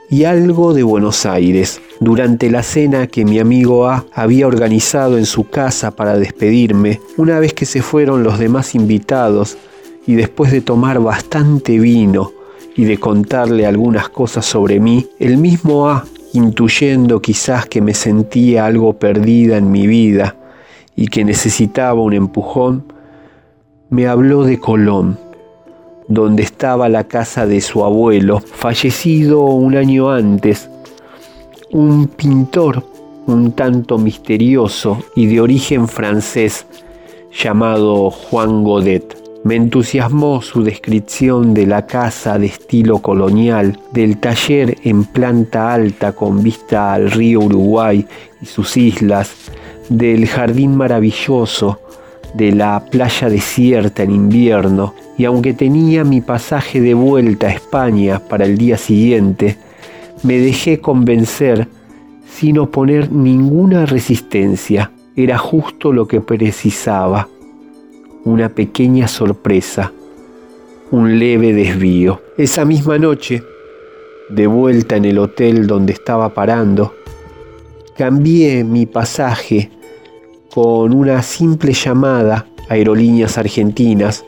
[0.10, 1.82] y algo de Buenos Aires.
[2.02, 7.40] Durante la cena que mi amigo A había organizado en su casa para despedirme, una
[7.40, 9.58] vez que se fueron los demás invitados
[10.06, 12.34] y después de tomar bastante vino
[12.76, 16.06] y de contarle algunas cosas sobre mí, el mismo A,
[16.36, 20.36] intuyendo quizás que me sentía algo perdida en mi vida
[20.96, 22.94] y que necesitaba un empujón,
[23.90, 25.18] me habló de Colón,
[26.08, 30.70] donde estaba la casa de su abuelo, fallecido un año antes,
[31.72, 32.84] un pintor
[33.28, 36.66] un tanto misterioso y de origen francés
[37.34, 39.25] llamado Juan Godet.
[39.46, 46.14] Me entusiasmó su descripción de la casa de estilo colonial, del taller en planta alta
[46.14, 48.08] con vista al río Uruguay
[48.42, 49.52] y sus islas,
[49.88, 51.80] del jardín maravilloso,
[52.34, 58.20] de la playa desierta en invierno, y aunque tenía mi pasaje de vuelta a España
[58.28, 59.58] para el día siguiente,
[60.24, 61.68] me dejé convencer
[62.28, 64.92] sin oponer ninguna resistencia.
[65.16, 67.28] Era justo lo que precisaba.
[68.26, 69.94] Una pequeña sorpresa,
[70.90, 72.24] un leve desvío.
[72.40, 73.44] Esa misma noche,
[74.30, 76.96] de vuelta en el hotel donde estaba parando,
[77.96, 79.70] cambié mi pasaje
[80.52, 84.26] con una simple llamada a Aerolíneas Argentinas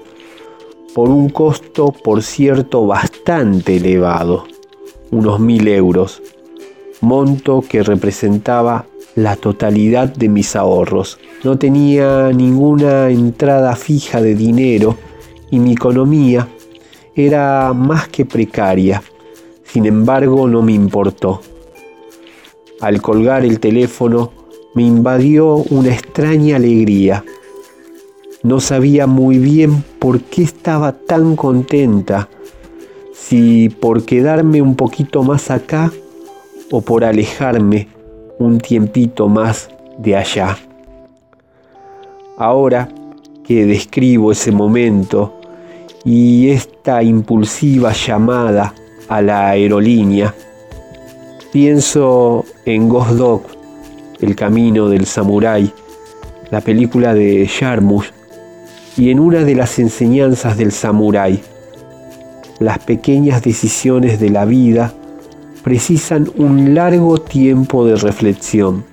[0.93, 4.45] por un costo, por cierto, bastante elevado,
[5.09, 6.21] unos mil euros,
[7.01, 8.85] monto que representaba
[9.17, 11.17] la totalidad de mis ahorros.
[11.43, 14.95] No tenía ninguna entrada fija de dinero
[15.49, 16.47] y mi economía
[17.15, 19.01] era más que precaria.
[19.63, 21.41] Sin embargo, no me importó.
[22.79, 24.31] Al colgar el teléfono,
[24.75, 27.25] me invadió una extraña alegría.
[28.43, 32.29] No sabía muy bien por qué estaba tan contenta,
[33.13, 35.91] si por quedarme un poquito más acá
[36.69, 37.96] o por alejarme
[38.39, 40.57] un tiempito más de allá.
[42.37, 42.89] Ahora
[43.43, 45.39] que describo ese momento
[46.03, 48.73] y esta impulsiva llamada
[49.07, 50.33] a la aerolínea,
[51.51, 53.43] pienso en Ghost Dog,
[54.19, 55.71] El Camino del Samurái,
[56.51, 58.11] la película de Jarmusch,
[58.97, 61.41] y en una de las enseñanzas del samurái,
[62.59, 64.93] las pequeñas decisiones de la vida
[65.67, 68.85] precisan un largo tiempo de reflexión,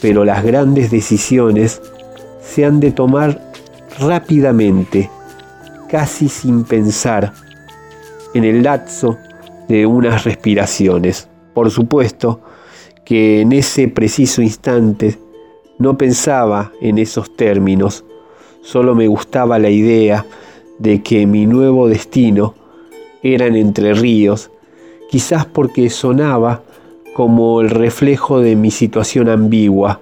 [0.00, 1.82] pero las grandes decisiones
[2.40, 3.50] se han de tomar
[3.98, 5.10] rápidamente,
[5.88, 7.32] casi sin pensar,
[8.34, 9.18] en el lapso
[9.66, 11.28] de unas respiraciones.
[11.54, 12.40] Por supuesto
[13.04, 15.18] que en ese preciso instante
[15.80, 18.04] no pensaba en esos términos,
[18.62, 20.24] solo me gustaba la idea
[20.78, 22.54] de que mi nuevo destino
[23.24, 24.52] eran Entre Ríos,
[25.14, 26.64] quizás porque sonaba
[27.14, 30.00] como el reflejo de mi situación ambigua,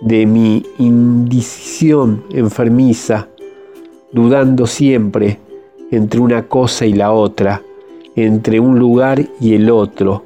[0.00, 3.28] de mi indecisión enfermiza,
[4.10, 5.38] dudando siempre
[5.92, 7.62] entre una cosa y la otra,
[8.16, 10.24] entre un lugar y el otro,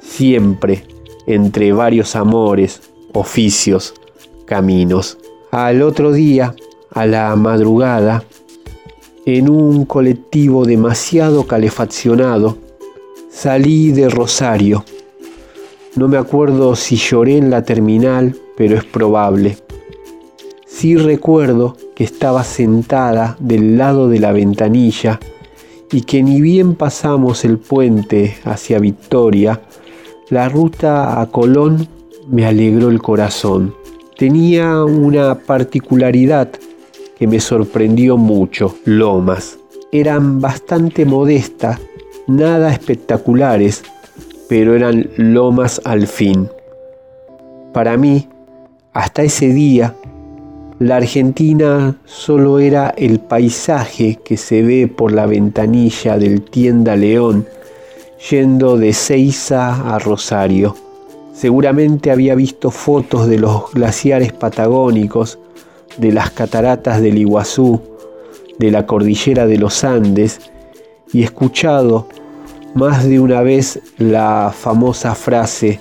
[0.00, 0.82] siempre
[1.28, 3.94] entre varios amores, oficios,
[4.44, 5.18] caminos.
[5.52, 6.56] Al otro día,
[6.90, 8.24] a la madrugada,
[9.24, 12.56] en un colectivo demasiado calefaccionado,
[13.42, 14.84] salí de Rosario.
[15.96, 19.56] No me acuerdo si lloré en la terminal, pero es probable.
[20.66, 25.20] Sí recuerdo que estaba sentada del lado de la ventanilla
[25.90, 29.62] y que ni bien pasamos el puente hacia Victoria,
[30.28, 31.88] la ruta a Colón
[32.28, 33.74] me alegró el corazón.
[34.18, 36.50] Tenía una particularidad
[37.18, 39.56] que me sorprendió mucho, lomas.
[39.92, 41.80] Eran bastante modestas,
[42.36, 43.82] nada espectaculares,
[44.48, 46.48] pero eran lomas al fin.
[47.72, 48.28] Para mí,
[48.92, 49.94] hasta ese día,
[50.78, 57.46] la Argentina solo era el paisaje que se ve por la ventanilla del tienda León
[58.30, 60.76] yendo de Ceiza a Rosario.
[61.32, 65.38] Seguramente había visto fotos de los glaciares patagónicos,
[65.96, 67.80] de las cataratas del Iguazú,
[68.58, 70.40] de la cordillera de los Andes
[71.12, 72.08] y escuchado
[72.74, 75.80] más de una vez la famosa frase,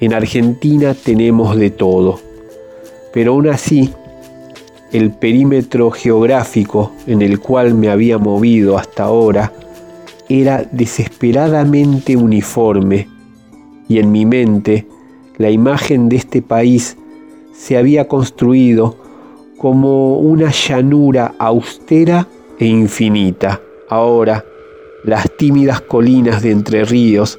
[0.00, 2.20] en Argentina tenemos de todo.
[3.12, 3.92] Pero aún así,
[4.92, 9.52] el perímetro geográfico en el cual me había movido hasta ahora
[10.28, 13.08] era desesperadamente uniforme
[13.88, 14.86] y en mi mente
[15.36, 16.96] la imagen de este país
[17.52, 18.96] se había construido
[19.56, 22.28] como una llanura austera
[22.58, 23.60] e infinita.
[23.88, 24.44] Ahora,
[25.04, 27.38] las tímidas colinas de Entre Ríos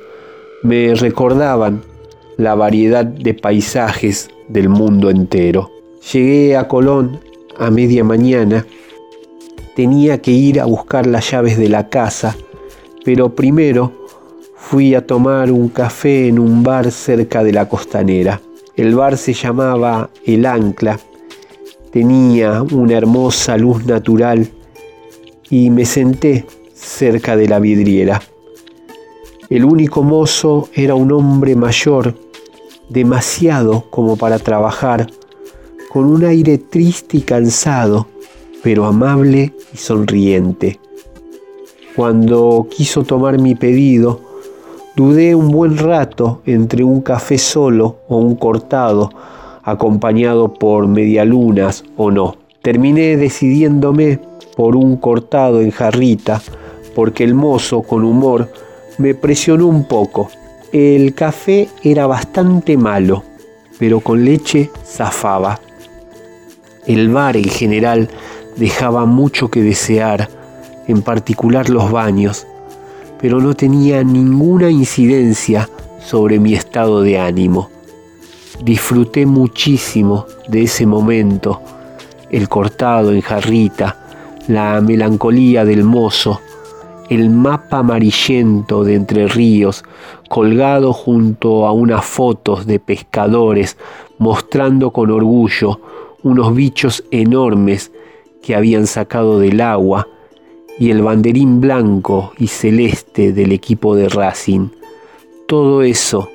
[0.64, 1.82] me recordaban
[2.38, 5.72] la variedad de paisajes del mundo entero.
[6.14, 7.20] Llegué a Colón
[7.58, 8.66] a media mañana,
[9.76, 12.36] tenía que ir a buscar las llaves de la casa,
[13.04, 13.92] pero primero
[14.56, 18.42] fui a tomar un café en un bar cerca de la costanera.
[18.76, 21.00] El bar se llamaba El Ancla,
[21.92, 24.48] tenía una hermosa luz natural
[25.50, 26.46] y me senté
[26.80, 28.22] cerca de la vidriera.
[29.50, 32.16] El único mozo era un hombre mayor,
[32.88, 35.08] demasiado como para trabajar,
[35.92, 38.08] con un aire triste y cansado,
[38.64, 40.80] pero amable y sonriente.
[41.96, 44.22] Cuando quiso tomar mi pedido,
[44.96, 49.10] dudé un buen rato entre un café solo o un cortado,
[49.64, 52.36] acompañado por medialunas o no.
[52.62, 54.20] Terminé decidiéndome
[54.56, 56.42] por un cortado en jarrita,
[56.96, 58.52] porque el mozo, con humor,
[58.98, 60.30] me presionó un poco.
[60.72, 63.24] El café era bastante malo,
[63.78, 65.60] pero con leche zafaba.
[66.86, 68.10] El bar en general
[68.56, 70.30] dejaba mucho que desear,
[70.88, 72.46] en particular los baños,
[73.20, 75.70] pero no tenía ninguna incidencia
[76.04, 77.70] sobre mi estado de ánimo.
[78.64, 81.62] Disfruté muchísimo de ese momento,
[82.30, 83.98] el cortado en jarrita,
[84.48, 86.42] la melancolía del mozo,
[87.10, 89.84] el mapa amarillento de Entre Ríos,
[90.30, 93.78] colgado junto a unas fotos de pescadores,
[94.20, 95.80] mostrando con orgullo
[96.22, 97.92] unos bichos enormes
[98.44, 100.08] que habían sacado del agua,
[100.78, 104.70] y el banderín blanco y celeste del equipo de Racing.
[105.46, 106.30] Todo eso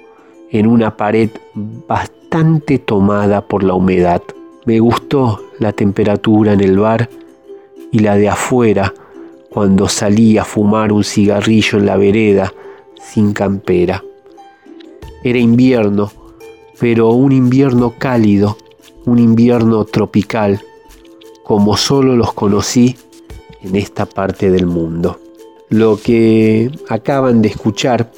[0.51, 4.23] en una pared bastante tomada por la humedad.
[4.67, 7.09] Me gustó la temperatura en el bar
[7.91, 8.93] y la de afuera
[9.55, 12.53] cuando salí a fumar un cigarrillo en la vereda
[13.01, 14.03] sin campera.
[15.23, 16.13] Era invierno,
[16.81, 18.59] pero un invierno cálido,
[19.07, 20.61] un invierno tropical,
[21.45, 22.97] como solo los conocí
[23.63, 25.21] en esta parte del mundo.
[25.71, 28.11] Lo que acaban de escuchar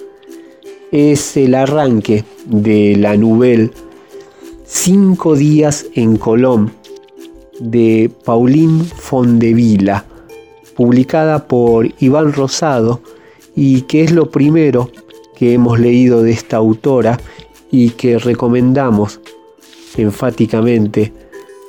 [0.90, 3.70] es el arranque de la novela
[4.68, 6.72] Cinco días en Colón
[7.60, 10.04] de Pauline Fondevila,
[10.76, 13.00] publicada por Iván Rosado
[13.54, 14.90] y que es lo primero
[15.36, 17.18] que hemos leído de esta autora
[17.70, 19.20] y que recomendamos
[19.96, 21.12] enfáticamente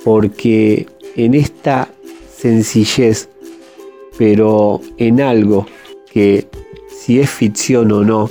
[0.04, 1.90] porque en esta
[2.36, 3.30] sencillez,
[4.18, 5.66] pero en algo
[6.12, 6.48] que
[6.90, 8.30] si es ficción o no,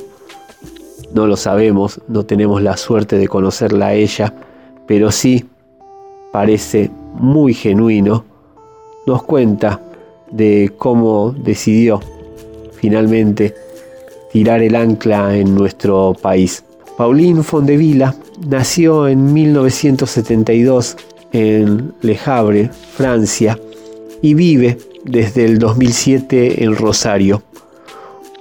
[1.12, 4.34] no lo sabemos, no tenemos la suerte de conocerla a ella,
[4.86, 5.46] pero sí
[6.32, 8.24] parece muy genuino,
[9.06, 9.80] nos cuenta
[10.30, 12.00] de cómo decidió
[12.80, 13.54] finalmente
[14.32, 16.64] tirar el ancla en nuestro país.
[16.96, 18.14] Pauline Fondevila
[18.48, 20.96] nació en 1972
[21.32, 23.58] en Le Havre, Francia,
[24.22, 27.42] y vive desde el 2007 en Rosario.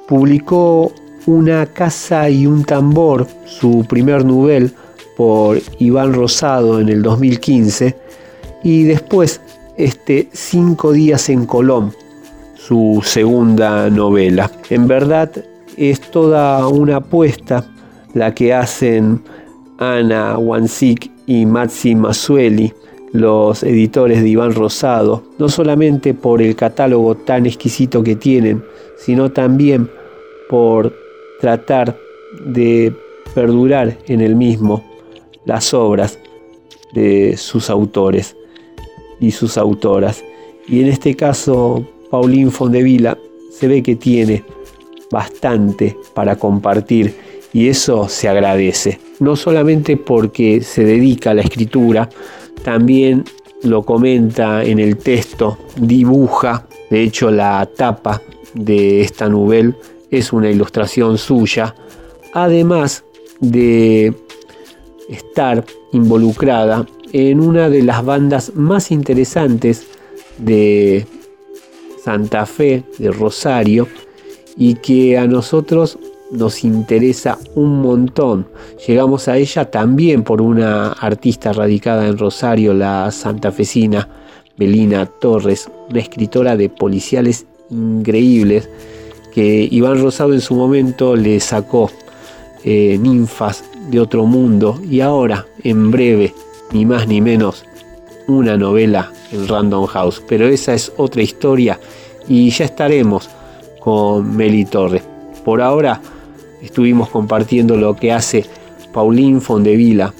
[0.07, 0.91] Publicó
[1.27, 4.71] Una casa y un tambor, su primer novel,
[5.17, 7.95] por Iván Rosado en el 2015,
[8.63, 9.41] y después
[9.77, 11.93] este Cinco días en Colón,
[12.55, 14.51] su segunda novela.
[14.69, 15.31] En verdad
[15.77, 17.65] es toda una apuesta
[18.13, 19.21] la que hacen
[19.77, 22.73] Ana Wansik y Maxi Masueli,
[23.11, 28.63] los editores de Iván Rosado, no solamente por el catálogo tan exquisito que tienen,
[28.97, 29.89] sino también
[30.49, 30.93] por
[31.39, 31.97] tratar
[32.45, 32.93] de
[33.33, 34.83] perdurar en el mismo
[35.45, 36.19] las obras
[36.93, 38.35] de sus autores
[39.19, 40.23] y sus autoras.
[40.67, 43.17] Y en este caso, Pauline Fondevila
[43.51, 44.43] se ve que tiene
[45.11, 47.15] bastante para compartir
[47.53, 48.99] y eso se agradece.
[49.19, 52.09] No solamente porque se dedica a la escritura,
[52.63, 53.23] también
[53.63, 58.21] lo comenta en el texto, dibuja, de hecho la tapa
[58.53, 59.75] de esta novela
[60.11, 61.75] es una ilustración suya,
[62.33, 63.03] además
[63.39, 64.13] de
[65.09, 65.63] estar
[65.93, 69.87] involucrada en una de las bandas más interesantes
[70.37, 71.05] de
[72.03, 73.87] Santa Fe, de Rosario,
[74.57, 75.97] y que a nosotros
[76.31, 78.47] nos interesa un montón.
[78.87, 84.07] Llegamos a ella también por una artista radicada en Rosario, la santafesina
[84.57, 88.69] Melina Torres, una escritora de policiales increíbles
[89.33, 91.91] que Iván Rosado en su momento le sacó
[92.63, 96.33] eh, ninfas de otro mundo y ahora, en breve,
[96.71, 97.65] ni más ni menos,
[98.27, 100.21] una novela en Random House.
[100.27, 101.79] Pero esa es otra historia
[102.27, 103.29] y ya estaremos
[103.79, 105.03] con Meli Torres.
[105.43, 106.01] Por ahora
[106.61, 108.45] estuvimos compartiendo lo que hace
[108.93, 110.13] Pauline Fondevila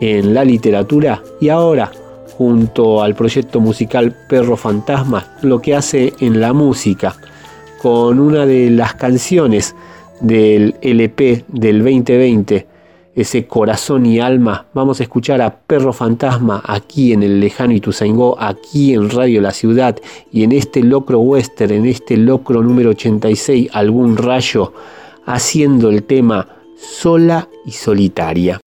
[0.00, 1.92] en la literatura y ahora
[2.38, 7.14] junto al proyecto musical Perro Fantasma lo que hace en la música
[7.82, 9.74] con una de las canciones
[10.20, 12.66] del LP del 2020
[13.14, 18.36] ese corazón y alma, vamos a escuchar a Perro Fantasma aquí en el lejano Ituzaingó,
[18.40, 19.96] aquí en Radio La Ciudad
[20.32, 24.72] y en este locro western, en este locro número 86, algún rayo,
[25.26, 28.60] haciendo el tema sola y solitaria.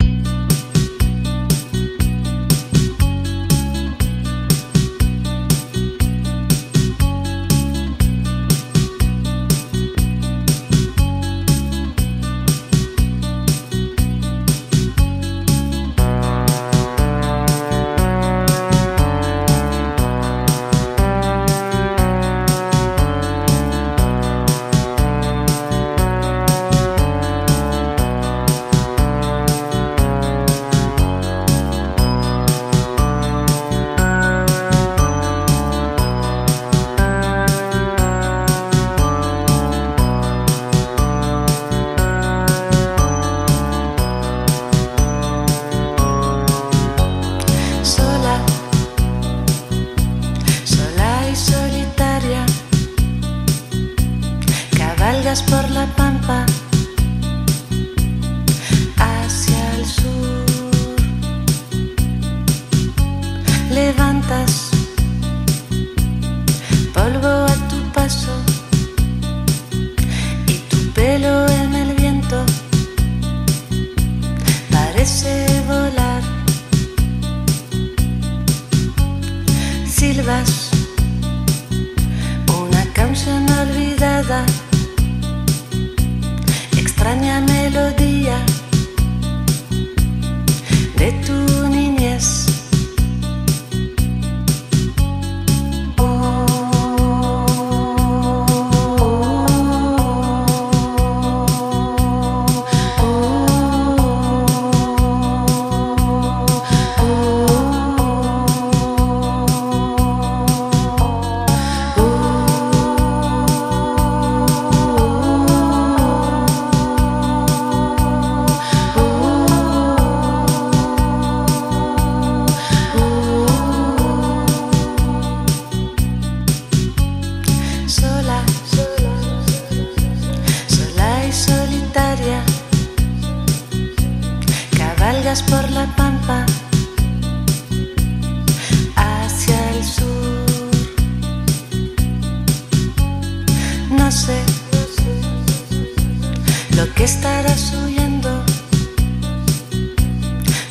[147.03, 148.43] Estarás huyendo,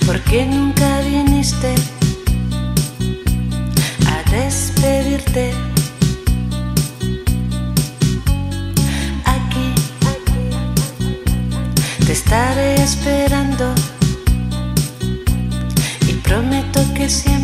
[0.07, 1.75] porque nunca viniste
[4.07, 5.53] a despedirte.
[9.27, 9.75] aquí.
[12.07, 13.75] Te estaré esperando
[16.09, 17.42] y prometo que siempre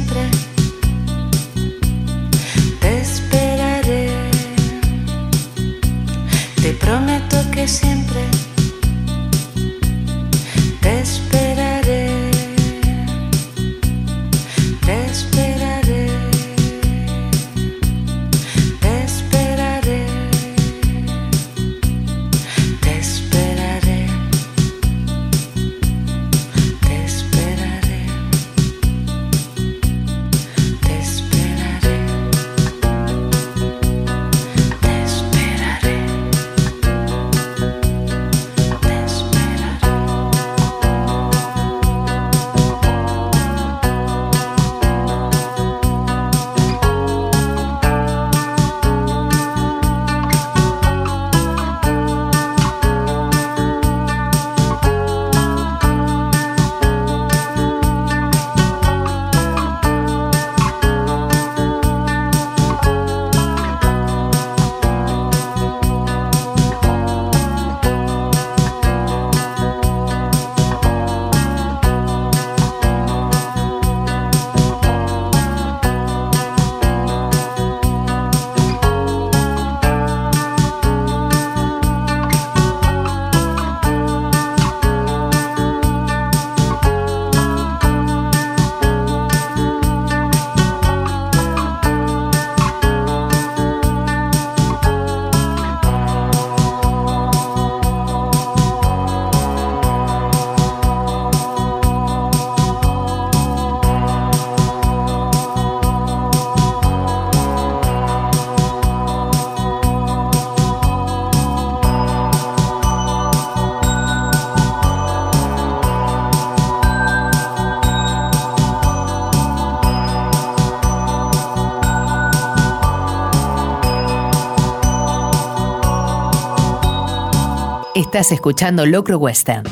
[128.18, 129.62] Escuchando Locro Western.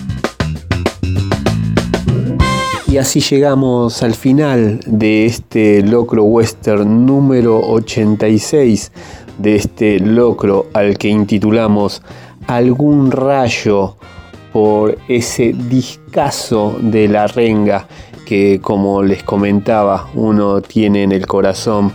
[2.87, 8.93] Y así llegamos al final de este locro western número 86,
[9.39, 12.03] de este locro al que intitulamos
[12.47, 13.97] Algún rayo
[14.53, 17.89] por ese discazo de la renga
[18.27, 21.93] que como les comentaba uno tiene en el corazón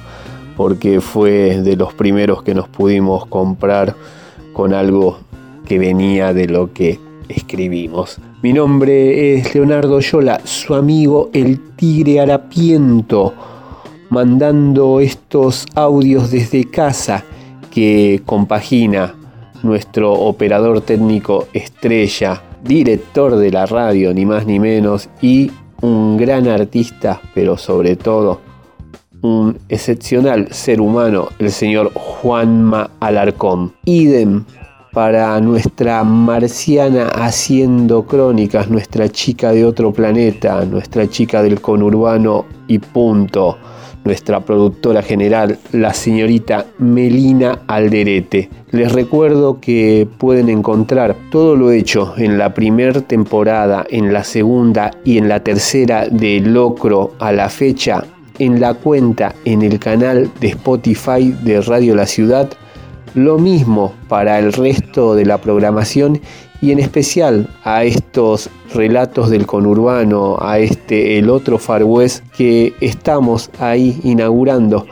[0.57, 3.95] porque fue de los primeros que nos pudimos comprar
[4.51, 5.19] con algo
[5.71, 6.99] que venía de lo que
[7.29, 8.17] escribimos.
[8.41, 13.33] Mi nombre es Leonardo Yola, su amigo el Tigre Harapiento,
[14.09, 17.23] mandando estos audios desde casa
[17.73, 19.15] que compagina
[19.63, 26.49] nuestro operador técnico estrella, director de la radio, ni más ni menos, y un gran
[26.49, 28.41] artista, pero sobre todo
[29.21, 33.71] un excepcional ser humano, el señor Juanma Alarcón.
[33.85, 34.43] Idem
[34.91, 42.79] para nuestra marciana haciendo crónicas, nuestra chica de otro planeta, nuestra chica del conurbano y
[42.79, 43.57] punto,
[44.03, 48.49] nuestra productora general, la señorita Melina Alderete.
[48.71, 54.91] Les recuerdo que pueden encontrar todo lo hecho en la primera temporada, en la segunda
[55.05, 58.03] y en la tercera de Locro a la fecha
[58.41, 62.49] en la cuenta, en el canal de Spotify de Radio La Ciudad.
[63.13, 66.21] Lo mismo para el resto de la programación
[66.61, 71.83] y en especial a estos relatos del conurbano, a este el otro Far
[72.37, 74.85] que estamos ahí inaugurando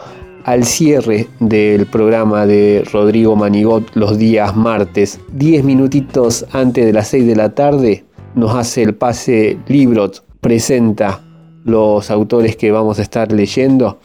[0.43, 7.07] al cierre del programa de Rodrigo Manigot los días martes, 10 minutitos antes de las
[7.09, 8.03] 6 de la tarde,
[8.35, 11.21] nos hace el pase Librot, presenta
[11.63, 13.99] los autores que vamos a estar leyendo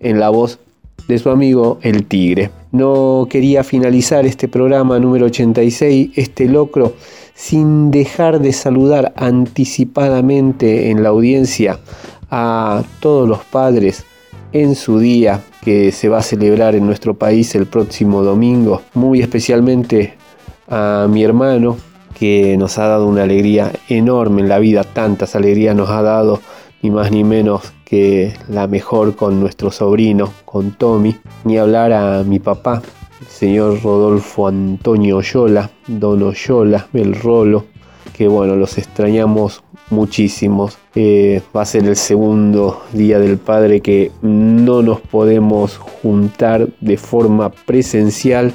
[0.00, 0.58] en la voz
[1.08, 2.50] de su amigo el Tigre.
[2.72, 6.94] No quería finalizar este programa número 86, este locro,
[7.34, 11.78] sin dejar de saludar anticipadamente en la audiencia
[12.30, 14.04] a todos los padres
[14.52, 19.20] en su día que se va a celebrar en nuestro país el próximo domingo, muy
[19.20, 20.14] especialmente
[20.68, 21.76] a mi hermano
[22.18, 26.40] que nos ha dado una alegría enorme en la vida, tantas alegrías nos ha dado,
[26.82, 32.22] ni más ni menos que la mejor con nuestro sobrino, con Tommy, ni hablar a
[32.24, 32.82] mi papá,
[33.20, 37.64] el señor Rodolfo Antonio Oyola, Don Oyola, el Rolo,
[38.16, 40.78] que bueno, los extrañamos muchísimos.
[40.94, 46.96] Eh, va a ser el segundo día del padre que no nos podemos juntar de
[46.96, 48.52] forma presencial,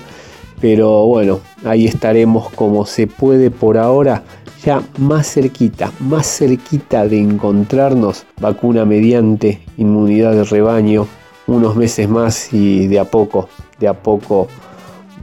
[0.62, 4.24] pero bueno, ahí estaremos como se puede por ahora,
[4.64, 11.08] ya más cerquita, más cerquita de encontrarnos, vacuna mediante, inmunidad de rebaño,
[11.48, 13.50] unos meses más y de a poco,
[13.80, 14.48] de a poco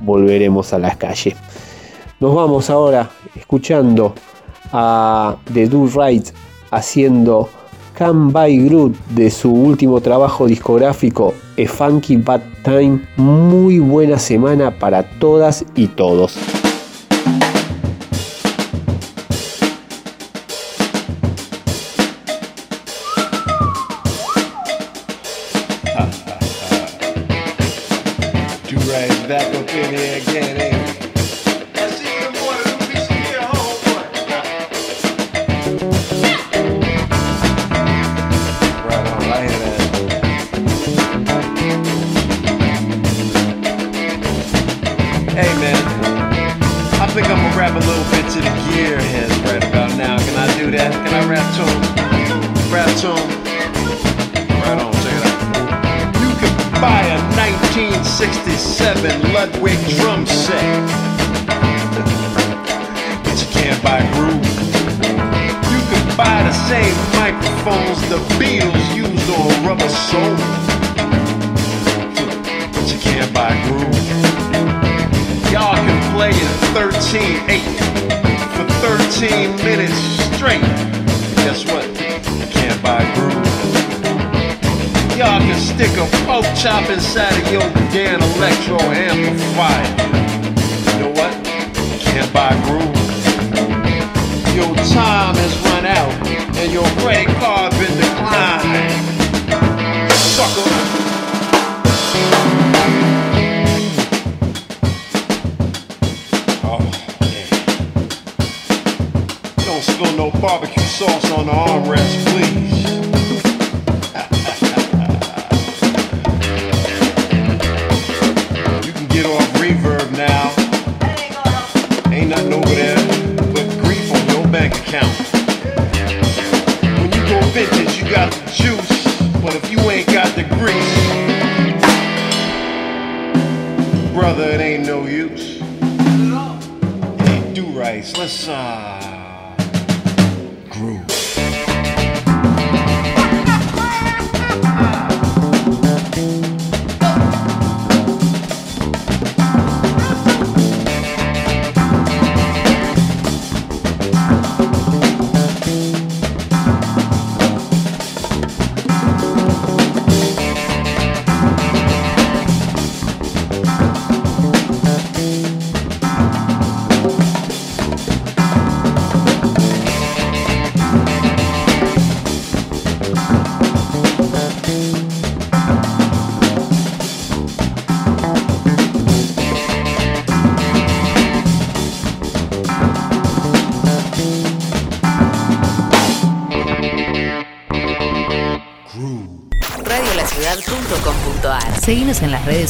[0.01, 1.37] volveremos a las calles.
[2.21, 4.15] Nos vamos ahora escuchando
[4.73, 6.27] a The Do Right
[6.71, 7.49] haciendo
[7.97, 13.01] Come By Groot de su último trabajo discográfico A Funky Bad Time.
[13.17, 16.66] Muy buena semana para todas y todos.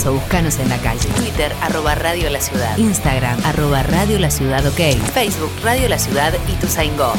[0.04, 1.08] O buscanos en la calle.
[1.16, 2.76] Twitter, arroba Radio La Ciudad.
[2.76, 4.76] Instagram, arroba Radio La Ciudad OK.
[5.14, 7.14] Facebook, Radio La Ciudad y Tuzaingó.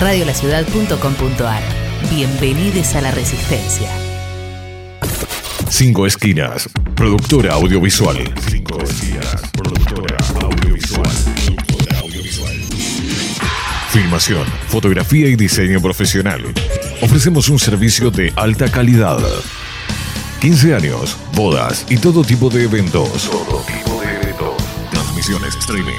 [0.00, 1.62] Radiolaciudad.com.ar
[2.10, 3.88] Bienvenidos a la Resistencia.
[5.70, 8.16] Cinco Esquinas, productora audiovisual.
[8.50, 11.12] Cinco Esquinas, productora audiovisual.
[11.46, 12.56] Productora audiovisual.
[13.90, 16.42] Filmación, fotografía y diseño profesional.
[17.02, 19.20] Ofrecemos un servicio de alta calidad.
[20.44, 23.30] 15 años, bodas y todo tipo de eventos.
[23.30, 24.62] Todo tipo de eventos.
[24.90, 25.98] Transmisiones streaming.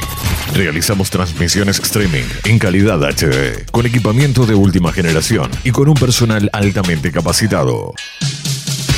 [0.54, 6.48] Realizamos transmisiones streaming en calidad HD, con equipamiento de última generación y con un personal
[6.54, 7.96] altamente capacitado.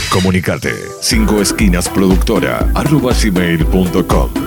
[0.09, 4.46] Comunicate 5 esquinas productora arroba gmail.com